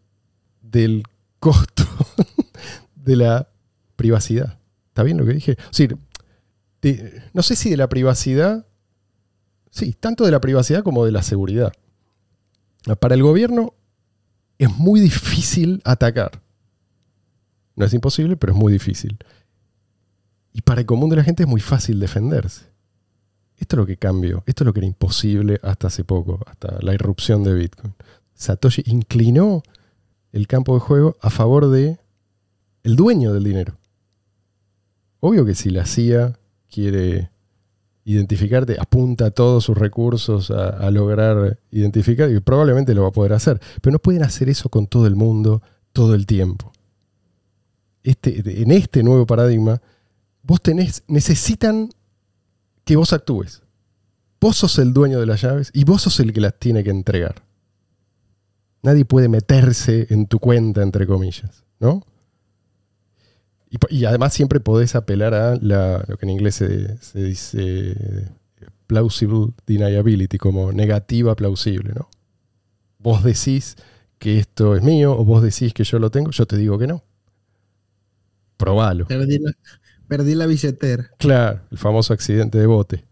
[0.61, 1.03] del
[1.39, 1.83] costo
[2.95, 3.49] de la
[3.97, 4.57] privacidad.
[4.87, 5.57] ¿Está bien lo que dije?
[7.33, 8.65] No sé si de la privacidad,
[9.71, 11.71] sí, tanto de la privacidad como de la seguridad.
[12.99, 13.73] Para el gobierno
[14.57, 16.41] es muy difícil atacar.
[17.75, 19.17] No es imposible, pero es muy difícil.
[20.53, 22.65] Y para el común de la gente es muy fácil defenderse.
[23.57, 24.43] Esto es lo que cambió.
[24.45, 27.95] Esto es lo que era imposible hasta hace poco, hasta la irrupción de Bitcoin.
[28.35, 29.63] Satoshi inclinó
[30.31, 31.97] el campo de juego a favor de
[32.83, 33.77] el dueño del dinero.
[35.19, 36.37] Obvio que si la CIA
[36.73, 37.29] quiere
[38.05, 43.61] identificarte, apunta todos sus recursos a, lograr identificar, y probablemente lo va a poder hacer.
[43.81, 45.61] Pero no pueden hacer eso con todo el mundo
[45.93, 46.71] todo el tiempo.
[48.03, 49.81] Este, en este nuevo paradigma,
[50.41, 51.89] vos tenés, necesitan
[52.83, 53.61] que vos actúes.
[54.41, 56.89] Vos sos el dueño de las llaves y vos sos el que las tiene que
[56.89, 57.43] entregar.
[58.81, 62.05] Nadie puede meterse en tu cuenta, entre comillas, ¿no?
[63.89, 68.29] Y, además siempre podés apelar a la- lo que en inglés se, se dice
[68.87, 72.09] plausible deniability, como negativa plausible, ¿no?
[72.99, 73.75] Vos decís
[74.19, 76.87] que esto es mío o vos decís que yo lo tengo, yo te digo que
[76.87, 77.03] no.
[78.57, 79.07] Probalo.
[79.07, 79.51] Perdí la,
[80.07, 81.09] perdí la billetera.
[81.17, 83.05] Claro, el famoso accidente de bote.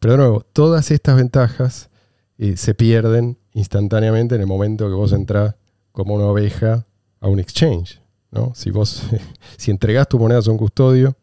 [0.00, 1.90] Pero de nuevo, todas estas ventajas
[2.38, 5.54] eh, se pierden instantáneamente en el momento que vos entrás
[5.92, 6.86] como una oveja
[7.20, 8.00] a un exchange.
[8.30, 8.54] ¿No?
[8.54, 9.02] Si vos,
[9.56, 11.16] si entregás tu moneda a un custodio,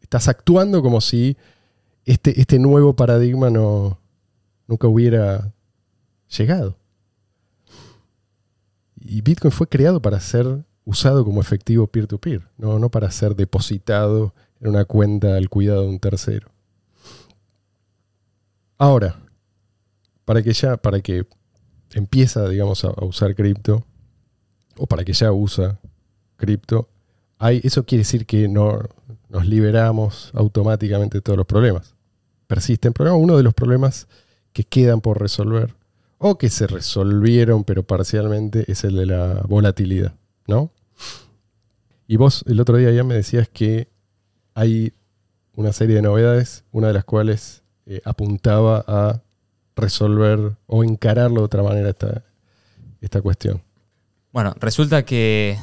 [0.00, 1.36] estás actuando como si
[2.04, 3.98] este, este nuevo paradigma no,
[4.66, 5.52] nunca hubiera
[6.36, 6.76] llegado.
[9.00, 14.34] Y Bitcoin fue creado para ser usado como efectivo peer-to-peer, no, no para ser depositado
[14.60, 16.50] en una cuenta al cuidado de un tercero.
[18.78, 19.20] Ahora,
[20.24, 21.26] para que ya, para que
[21.92, 23.84] empieza, digamos, a, a usar cripto,
[24.76, 25.78] o para que ya usa
[26.36, 26.88] cripto,
[27.38, 28.80] hay, eso quiere decir que no
[29.28, 31.94] nos liberamos automáticamente de todos los problemas.
[32.46, 33.20] Persisten problemas.
[33.22, 34.06] Uno de los problemas
[34.52, 35.74] que quedan por resolver,
[36.18, 40.14] o que se resolvieron pero parcialmente, es el de la volatilidad,
[40.46, 40.70] ¿no?
[42.06, 43.88] Y vos el otro día ya me decías que
[44.54, 44.92] hay
[45.56, 49.22] una serie de novedades, una de las cuales eh, apuntaba a
[49.76, 52.24] resolver o encararlo de otra manera esta,
[53.00, 53.62] esta cuestión.
[54.32, 55.58] Bueno, resulta que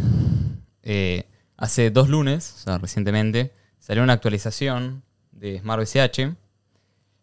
[0.84, 6.36] eh, hace dos lunes, o sea, recientemente, salió una actualización de Smart BCH,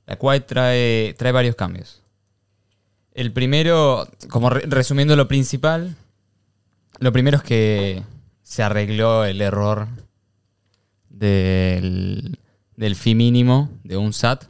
[0.07, 2.03] la cual trae, varios cambios.
[3.13, 5.97] El primero, como re- resumiendo lo principal,
[7.01, 8.03] lo primero es que
[8.43, 9.89] se arregló el error
[11.09, 12.39] del,
[12.77, 14.45] del fee mínimo de un SAT.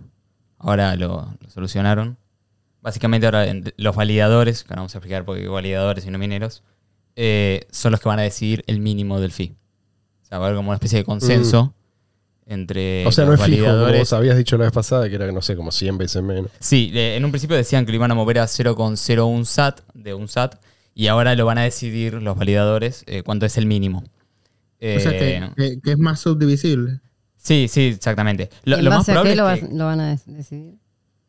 [0.58, 2.16] Ahora lo, solucionaron.
[2.80, 3.46] Básicamente ahora
[3.76, 6.62] los validadores, que ahora vamos a explicar por qué validadores y no mineros,
[7.20, 9.56] eh, son los que van a decidir el mínimo del fee.
[10.22, 11.74] O sea, va a haber como una especie de consenso
[12.46, 15.30] entre o sea, no es fijo, como vos habías dicho la vez pasada, que era,
[15.32, 16.50] no sé, como 100 veces menos.
[16.60, 20.14] Sí, eh, en un principio decían que lo iban a mover a 0,01 SAT de
[20.14, 20.54] un SAT
[20.94, 23.98] y ahora lo van a decidir los validadores eh, cuánto es el mínimo.
[24.00, 27.00] o sea, que, Eh, que- que es más subdivisible.
[27.36, 28.48] Sí, sí, exactamente.
[28.64, 30.16] Lo, ¿En lo más base a probable qué lo, es vas- que lo van a
[30.26, 30.74] decidir?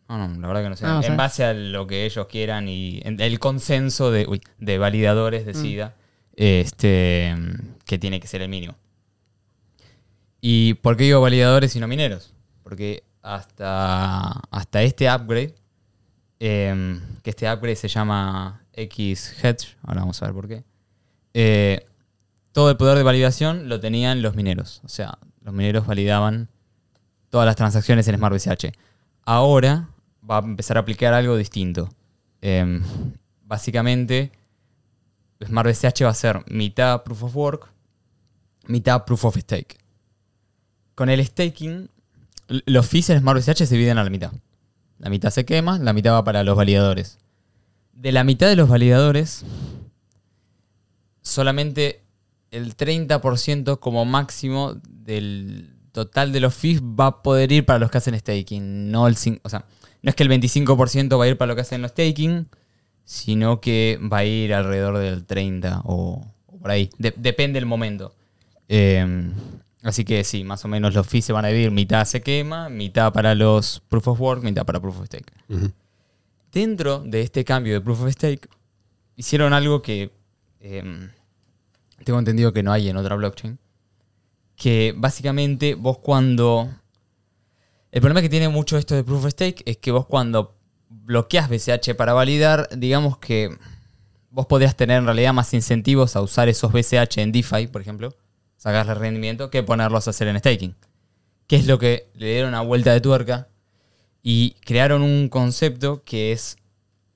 [0.09, 0.85] No, no, la verdad que no sé.
[0.85, 5.43] Ah, en base a lo que ellos quieran y el consenso de, uy, de validadores
[5.43, 5.47] Mm.
[5.47, 5.95] decida
[6.35, 7.35] este,
[7.85, 8.75] que tiene que ser el mínimo.
[10.41, 12.33] ¿Y por qué digo validadores y no mineros?
[12.63, 15.53] Porque hasta, hasta este upgrade,
[16.39, 20.63] em, que este upgrade se llama X-Hedge, ahora vamos a ver por qué,
[21.33, 21.85] eh,
[22.53, 24.81] todo el poder de validación lo tenían los mineros.
[24.85, 26.47] O sea, los mineros validaban
[27.29, 28.71] todas las transacciones en Smart BCH.
[29.25, 29.89] Ahora
[30.29, 31.89] va a empezar a aplicar algo distinto.
[32.41, 32.83] Em,
[33.43, 34.31] básicamente,
[35.45, 37.71] Smart BCH va a ser mitad Proof of Work,
[38.67, 39.77] mitad Proof of Stake.
[40.95, 41.89] Con el staking,
[42.47, 44.31] los fees en Smart BCH se dividen a la mitad.
[44.97, 47.19] La mitad se quema, la mitad va para los validadores.
[47.93, 49.45] De la mitad de los validadores,
[51.21, 52.03] solamente
[52.51, 57.91] el 30% como máximo del total de los fees va a poder ir para los
[57.91, 58.91] que hacen staking.
[58.91, 59.65] No el o sea,
[60.01, 62.47] no es que el 25% va a ir para lo que hacen los staking,
[63.05, 66.89] sino que va a ir alrededor del 30% o, o por ahí.
[66.97, 68.13] De- depende del momento.
[68.67, 69.31] Eh,
[69.83, 71.71] así que sí, más o menos los fees se van a dividir.
[71.71, 75.31] Mitad se quema, mitad para los proof of work, mitad para proof of stake.
[76.51, 78.47] Dentro de este cambio de proof of stake,
[79.15, 80.11] hicieron algo que
[80.61, 81.09] eh,
[82.03, 83.57] tengo entendido que no hay en otra blockchain.
[84.55, 86.69] Que básicamente vos cuando...
[87.91, 90.55] El problema que tiene mucho esto de proof of stake es que vos cuando
[90.89, 93.57] bloqueas BCH para validar, digamos que
[94.29, 98.15] vos podrías tener en realidad más incentivos a usar esos BCH en DeFi, por ejemplo,
[98.57, 100.75] sacarle rendimiento, que ponerlos a hacer en staking.
[101.47, 103.47] Que es lo que le dieron una vuelta de tuerca
[104.21, 106.57] y crearon un concepto que es,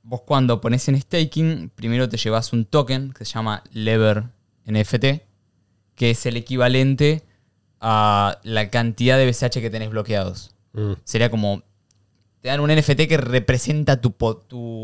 [0.02, 4.24] vos cuando pones en staking, primero te llevas un token que se llama Lever
[4.66, 5.22] NFT,
[5.94, 7.22] que es el equivalente
[7.80, 10.53] a la cantidad de BCH que tenés bloqueados.
[10.74, 10.94] Mm.
[11.04, 11.64] Sería como,
[12.42, 14.12] te dan un NFT que representa tu,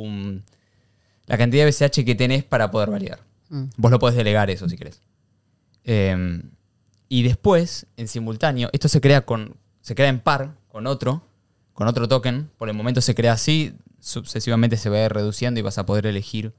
[0.05, 0.41] mm,
[1.25, 3.19] la cantidad de BCH que tenés para poder validar.
[3.49, 3.65] Mm.
[3.77, 5.01] Vos lo podés delegar eso si querés.
[5.83, 6.41] Eh,
[7.09, 9.57] y después, en simultáneo, esto se crea con.
[9.81, 11.23] Se crea en par con otro.
[11.73, 12.49] Con otro token.
[12.57, 13.73] Por el momento se crea así.
[13.99, 16.53] Sucesivamente se va a ir reduciendo y vas a poder elegir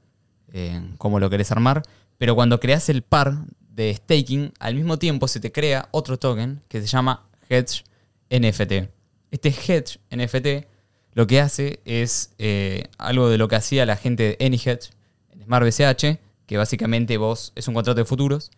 [0.51, 1.83] eh, cómo lo querés armar.
[2.17, 6.61] Pero cuando creas el par de staking, al mismo tiempo se te crea otro token
[6.67, 7.83] que se llama Hedge
[8.29, 8.91] NFT.
[9.31, 10.67] Este Hedge NFT
[11.13, 14.91] lo que hace es eh, algo de lo que hacía la gente de AnyHedge
[15.31, 18.51] en Smart BCH, que básicamente vos es un contrato de futuros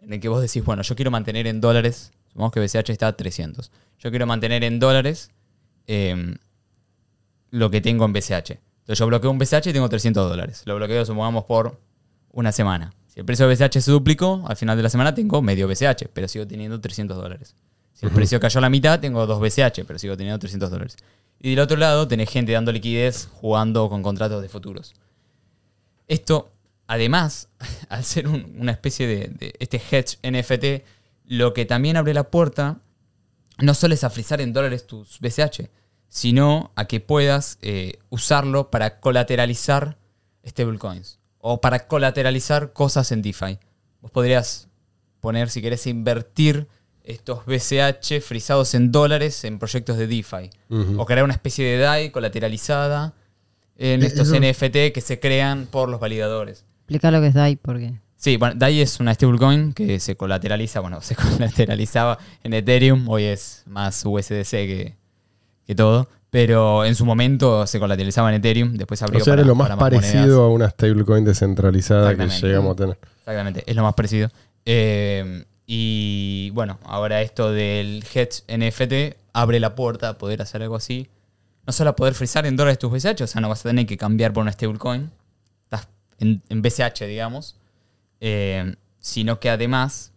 [0.00, 3.08] en el que vos decís, bueno, yo quiero mantener en dólares, supongamos que BCH está
[3.08, 5.30] a 300, yo quiero mantener en dólares
[5.86, 6.36] eh,
[7.50, 8.58] lo que tengo en BCH.
[8.80, 10.62] Entonces yo bloqueo un BCH y tengo 300 dólares.
[10.64, 11.78] Lo bloqueo, supongamos, por
[12.32, 12.92] una semana.
[13.06, 16.08] Si el precio de BCH se duplicó, al final de la semana tengo medio BCH,
[16.12, 17.54] pero sigo teniendo 300 dólares.
[17.94, 20.96] Si el precio cayó a la mitad, tengo dos BCH, pero sigo teniendo 300 dólares.
[21.38, 24.94] Y del otro lado, tenés gente dando liquidez jugando con contratos de futuros.
[26.08, 26.50] Esto,
[26.86, 27.48] además,
[27.88, 30.84] al ser un- una especie de, de este hedge NFT,
[31.26, 32.78] lo que también abre la puerta
[33.58, 35.68] no solo es a frizar en dólares tus BCH,
[36.08, 39.98] sino a que puedas eh, usarlo para colateralizar
[40.46, 43.58] stablecoins o para colateralizar cosas en DeFi.
[44.00, 44.68] Vos podrías
[45.20, 46.66] poner, si querés, invertir
[47.10, 50.50] estos BCH frisados en dólares en proyectos de DeFi.
[50.96, 53.12] O crear una especie de DAI colateralizada
[53.76, 56.64] en Eh, estos eso- NFT que se crean por los validadores.
[56.80, 57.94] Explica lo que es DAI, porque.
[58.16, 63.24] Sí, bueno, DAI es una stablecoin que se colateraliza, bueno, se colateralizaba en Ethereum, hoy
[63.24, 64.96] es más USDC que,
[65.66, 69.40] que todo, pero en su momento se colateralizaba en Ethereum, después abrió O sea, para,
[69.42, 70.38] era lo más parecido monedas.
[70.38, 72.98] a una stablecoin descentralizada que llegamos a tener.
[73.20, 74.28] Exactamente, es lo más parecido.
[74.66, 80.74] Eh, y bueno, ahora esto del Hedge NFT abre la puerta a poder hacer algo
[80.74, 81.08] así.
[81.64, 83.86] No solo a poder frizar en dólares tus BCH, o sea, no vas a tener
[83.86, 85.12] que cambiar por una stablecoin.
[85.62, 85.86] Estás
[86.18, 87.54] en, en BCH, digamos.
[88.18, 90.12] Eh, sino que además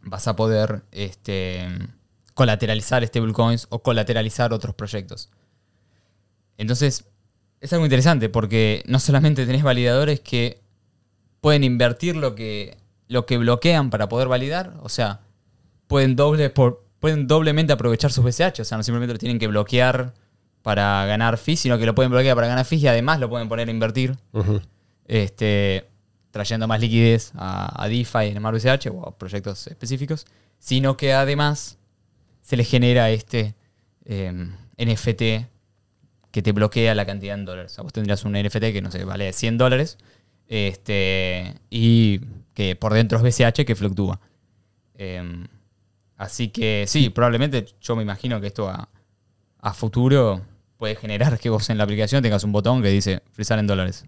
[0.00, 1.68] vas a poder este,
[2.34, 5.30] colateralizar stablecoins o colateralizar otros proyectos.
[6.58, 7.04] Entonces,
[7.60, 10.60] es algo interesante porque no solamente tenés validadores que
[11.40, 12.81] pueden invertir lo que,
[13.12, 15.20] lo que bloquean para poder validar, o sea,
[15.86, 19.46] pueden, doble por, pueden doblemente aprovechar sus BCH, o sea, no simplemente lo tienen que
[19.46, 20.14] bloquear
[20.62, 23.48] para ganar fees, sino que lo pueden bloquear para ganar fees y además lo pueden
[23.48, 24.16] poner a invertir,
[25.06, 25.88] este,
[26.30, 30.26] trayendo más liquidez a, a DeFi en Smart BCH o a proyectos específicos,
[30.58, 31.78] sino que además
[32.40, 33.54] se le genera este
[34.06, 34.32] eh,
[34.78, 35.50] NFT
[36.30, 37.72] que te bloquea la cantidad en dólares.
[37.72, 39.98] O sea, vos tendrías un NFT que, no sé, vale 100 dólares
[40.48, 42.20] este, y
[42.54, 44.20] que por dentro es BCH que fluctúa.
[44.94, 45.46] Eh,
[46.16, 48.88] así que sí, probablemente yo me imagino que esto a,
[49.60, 50.42] a futuro
[50.76, 54.04] puede generar que vos en la aplicación tengas un botón que dice frizar en dólares.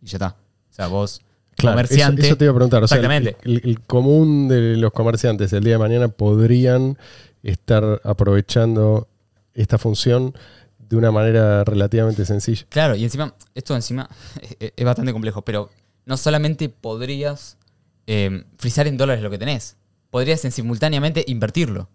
[0.00, 0.36] Y ya está.
[0.70, 1.20] O sea, vos,
[1.54, 2.26] Claro, eso- comerciante.
[2.26, 2.82] Eso, te iba a preguntar.
[2.82, 3.36] O sea, el- Exactamente.
[3.44, 6.96] el, el común de los comerciantes el día de mañana podrían
[7.42, 9.08] estar aprovechando
[9.54, 10.34] esta función
[10.78, 12.64] de una manera relativamente sencilla.
[12.70, 14.08] Claro, y encima, esto encima
[14.58, 15.70] es, es bastante complejo, pero
[16.06, 17.58] no solamente podrías
[18.06, 19.76] eh, frizar en dólares lo que tenés,
[20.10, 21.88] podrías en simultáneamente invertirlo.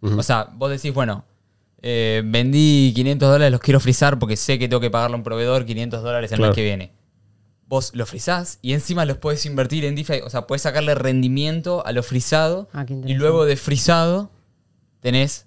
[0.00, 1.24] O sea, vos decís, bueno,
[1.82, 5.24] eh, vendí 500 dólares, los quiero frizar porque sé que tengo que pagarle a un
[5.24, 6.50] proveedor 500 dólares el Claro.
[6.50, 6.92] mes que viene.
[7.68, 11.84] Vos los frizás y encima los puedes invertir en DeFi, o sea, puedes sacarle rendimiento
[11.84, 14.30] a lo frizado Ah, y luego de frizado
[15.00, 15.46] tenés,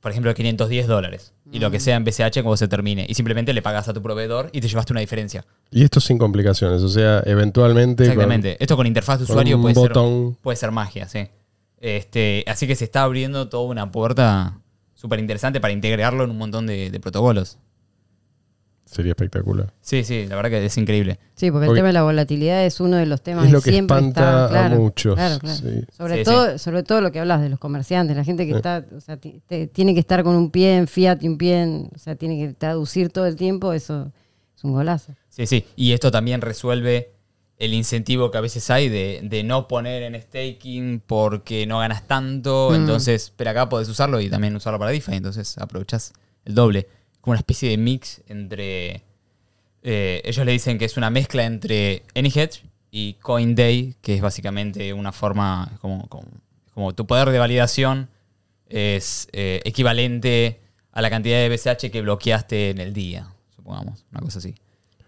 [0.00, 1.32] por ejemplo, 510 dólares.
[1.52, 1.80] Y lo que Mm.
[1.80, 3.04] sea en BCH cuando se termine.
[3.08, 5.44] Y simplemente le pagas a tu proveedor y te llevaste una diferencia.
[5.70, 6.82] Y esto sin complicaciones.
[6.82, 8.04] O sea, eventualmente.
[8.04, 8.56] con- Exactamente.
[8.60, 10.36] Esto con interfaz de usuario puede ser, botón.
[10.40, 11.28] puede ser magia, sí.
[11.78, 14.58] Este, así que se está abriendo toda una puerta
[14.94, 17.58] súper interesante para integrarlo en un montón de, de protocolos.
[18.90, 19.72] Sería espectacular.
[19.80, 21.20] Sí, sí, la verdad que es increíble.
[21.36, 23.70] Sí, porque el tema de la volatilidad es uno de los temas Es lo que
[23.70, 25.14] siempre espanta está, claro, a muchos.
[25.14, 25.56] claro, claro.
[25.56, 25.84] sí.
[25.96, 28.56] Sobre, Sí, todo, sobre todo lo que hablas de los comerciantes, la gente que Sí.
[28.56, 31.62] está, o sea, te- tiene que estar con un pie en fiat y un pie
[31.62, 34.10] en, o sea, tiene que traducir todo el tiempo, eso
[34.56, 35.14] es un golazo.
[35.28, 35.64] Sí, sí.
[35.76, 37.12] Y esto también resuelve
[37.58, 42.08] el incentivo que a veces hay de, de no poner en staking porque no ganas
[42.08, 42.70] tanto.
[42.72, 42.74] Mm.
[42.74, 45.14] Entonces, pero acá podés usarlo y también usarlo para DeFi.
[45.14, 46.12] Entonces aprovechás
[46.44, 46.88] el doble.
[47.20, 49.02] Como una especie de mix entre.
[49.82, 54.92] eh, ellos le dicen que es una mezcla entre AnyHedge y CoinDay, que es básicamente
[54.92, 55.70] una forma.
[55.80, 56.24] Como, como,
[56.72, 58.08] como tu poder de validación
[58.68, 60.60] es eh, equivalente
[60.92, 64.54] a la cantidad de BCH que bloqueaste en el día, supongamos, una cosa así.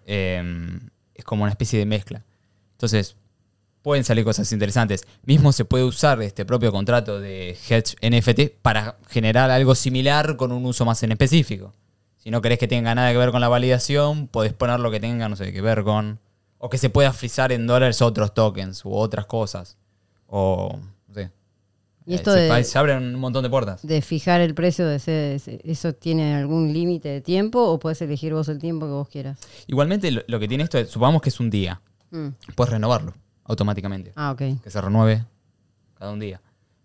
[0.07, 0.79] Eh,
[1.15, 2.25] es como una especie de mezcla.
[2.73, 3.17] Entonces,
[3.83, 5.03] pueden salir cosas interesantes.
[5.25, 10.53] Mismo se puede usar este propio contrato de Hedge NFT para generar algo similar con
[10.53, 11.73] un uso más en específico.
[12.23, 15.01] Si no querés que tenga nada que ver con la validación, podés poner lo que
[15.01, 16.21] tenga, no sé, que ver con...
[16.59, 19.77] O que se pueda frizar en dólares otros tokens u otras cosas.
[20.29, 21.33] O, no sé.
[22.07, 23.85] Y Eh, esto se, de- se abren un montón de puertas.
[23.85, 28.01] De fijar el precio, de ese, ese- ¿eso tiene algún límite de tiempo o puedes
[28.03, 29.41] elegir vos el tiempo que vos quieras?
[29.67, 31.81] Igualmente, lo, lo que tiene esto es, supongamos que es un día.
[32.13, 32.29] Mm.
[32.55, 33.15] Puedes renovarlo
[33.45, 34.13] automáticamente.
[34.15, 34.63] Ah, ok.
[34.63, 35.25] que se renueve
[35.99, 36.41] cada un día.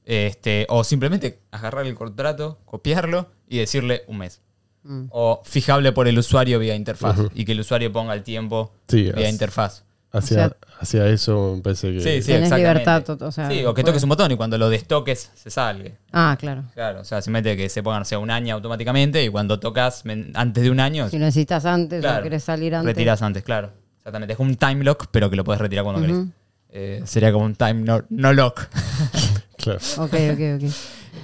[0.05, 4.41] Este, o simplemente agarrar el contrato, copiarlo y decirle un mes.
[4.89, 5.07] Mm.
[5.11, 9.11] O fijable por el usuario vía interfaz y que el usuario ponga el tiempo Sí,
[9.15, 9.83] vía interfaz.
[10.13, 11.99] Hacia, O sea- hacia eso me parece que.
[11.99, 14.69] Sí, sí, Tenés libertad, o sea, sí, o que toques un botón y cuando lo
[14.69, 15.97] destoques se salgue.
[16.13, 16.63] Ah, claro.
[16.73, 20.03] Claro, o sea, simplemente que se pongan, o sea, un año automáticamente y cuando tocas
[20.33, 22.21] antes de un año, Si lo necesitas antes Claro.
[22.21, 22.88] o querés salir antes.
[22.95, 23.71] retiras antes, claro.
[23.99, 26.07] Exactamente, es un time lock, pero que lo puedes retirar cuando Ujú.
[26.07, 26.27] querés.
[26.69, 28.67] Eh, sería como un time no, no lock.
[29.76, 29.80] Claro.
[29.97, 30.72] Ok, ok, ok.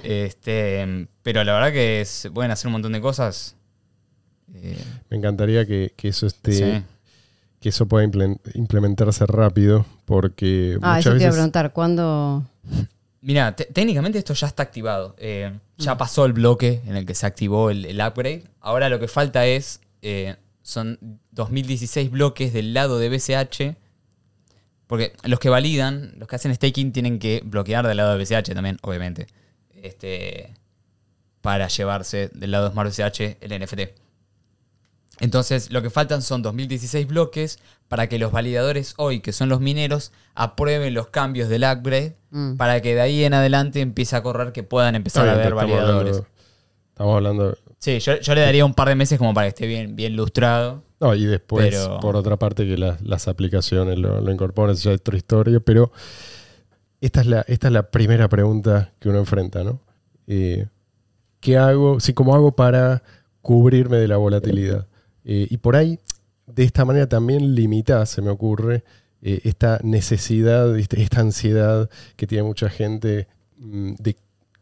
[0.02, 3.56] Este, pero la verdad que se pueden hacer un montón de cosas.
[4.54, 4.76] Eh,
[5.10, 6.52] Me encantaría que, que eso esté.
[6.52, 6.82] sí.
[7.60, 9.86] Que eso pueda imple- implementarse rápido.
[10.04, 11.34] Porque Ah, muchas eso te iba a veces.
[11.34, 12.44] preguntar, ¿cuándo?
[13.22, 15.14] Mira, te- técnicamente esto ya está activado.
[15.18, 18.44] Eh, ya pasó el bloque en el que se activó el, el upgrade.
[18.60, 19.80] Ahora lo que falta es.
[20.02, 20.36] eh,
[20.66, 20.98] son
[21.32, 23.76] 2016 bloques del lado de BCH.
[24.86, 28.52] Porque los que validan, los que hacen staking, tienen que bloquear del lado de BCH
[28.54, 29.26] también, obviamente.
[29.74, 30.54] Este,
[31.40, 33.80] para llevarse del lado de Smart BCH el NFT.
[35.20, 39.60] Entonces, lo que faltan son 2016 bloques para que los validadores hoy, que son los
[39.60, 42.56] mineros, aprueben los cambios del upgrade Mm.
[42.56, 45.48] para que de ahí en adelante empiece a correr que puedan empezar Está a bien,
[45.48, 46.16] estamos validadores.
[46.16, 46.28] hablando-
[46.90, 47.58] Estamos hablando.
[47.84, 50.16] Sí, yo, yo le daría un par de meses como para que esté bien, bien
[50.16, 50.82] lustrado.
[51.00, 54.92] No, y después, Pero- por otra parte, que las- las aplicaciones lo, lo incorporen, ya
[54.92, 55.92] es otra historia, pero
[57.02, 59.80] esta es la, esta es la primera pregunta que uno enfrenta, ¿no?
[60.26, 60.66] Eh,
[61.40, 62.00] ¿Qué hago?
[62.00, 63.02] Sí, ¿cómo hago para
[63.42, 64.86] cubrirme de la volatilidad?
[65.26, 65.98] Eh, y por ahí,
[66.46, 68.82] de esta manera también limita, se me ocurre,
[69.20, 73.28] eh, esta necesidad, este- esta ansiedad que tiene mucha gente
[73.58, 74.16] mm, de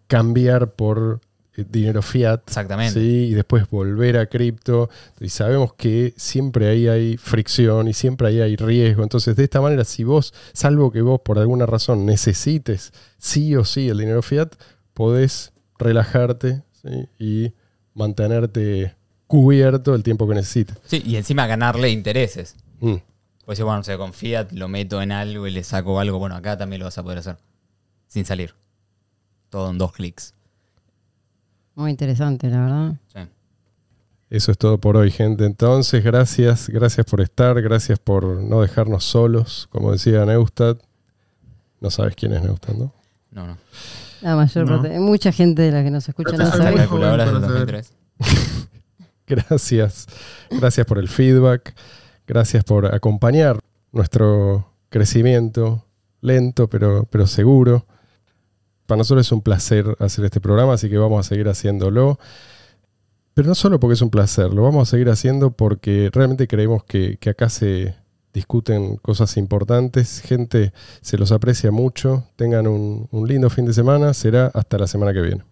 [0.08, 1.20] cambiar por
[1.56, 2.42] dinero fiat.
[2.46, 3.00] Exactamente.
[3.00, 4.88] Sí, y después volver a cripto.
[5.20, 9.02] Y sabemos que siempre ahí hay fricción y siempre ahí hay riesgo.
[9.02, 13.64] Entonces, de esta manera, si vos, salvo que vos por alguna razón necesites sí o
[13.64, 14.54] sí el dinero fiat,
[14.94, 17.08] podés relajarte ¿sí?
[17.18, 17.52] y
[17.94, 18.94] mantenerte
[19.26, 20.76] cubierto el tiempo que necesites.
[20.84, 22.56] Sí, y encima ganarle intereses.
[22.80, 22.96] Mm.
[23.44, 26.36] Pues bueno, o sea, con Fiat lo meto en algo y le saco algo, bueno,
[26.36, 27.38] acá también lo vas a poder hacer.
[28.06, 28.54] Sin salir.
[29.50, 30.34] Todo en dos clics.
[31.74, 32.92] Muy interesante, la verdad.
[33.12, 33.20] Sí.
[34.30, 35.44] Eso es todo por hoy, gente.
[35.44, 39.68] Entonces, gracias, gracias por estar, gracias por no dejarnos solos.
[39.70, 40.80] Como decía Neustadt,
[41.80, 42.92] no sabes quién es Neustadt, ¿no?
[43.30, 43.58] No, no.
[44.22, 44.80] La mayor No.
[44.82, 46.86] parte, mucha gente de la que nos escucha no sabe.
[46.86, 47.92] 2003.
[49.26, 50.06] Gracias.
[50.50, 51.74] Gracias por el feedback.
[52.26, 53.58] Gracias por acompañar
[53.92, 55.84] nuestro crecimiento
[56.20, 57.86] lento, pero, pero seguro.
[58.86, 62.18] Para nosotros es un placer hacer este programa, así que vamos a seguir haciéndolo.
[63.34, 66.84] Pero no solo porque es un placer, lo vamos a seguir haciendo porque realmente creemos
[66.84, 67.94] que, acá se
[68.34, 70.20] discuten cosas importantes.
[70.20, 72.24] Gente, se los aprecia mucho.
[72.36, 74.12] Tengan un lindo fin de semana.
[74.14, 75.51] Será hasta la semana que viene.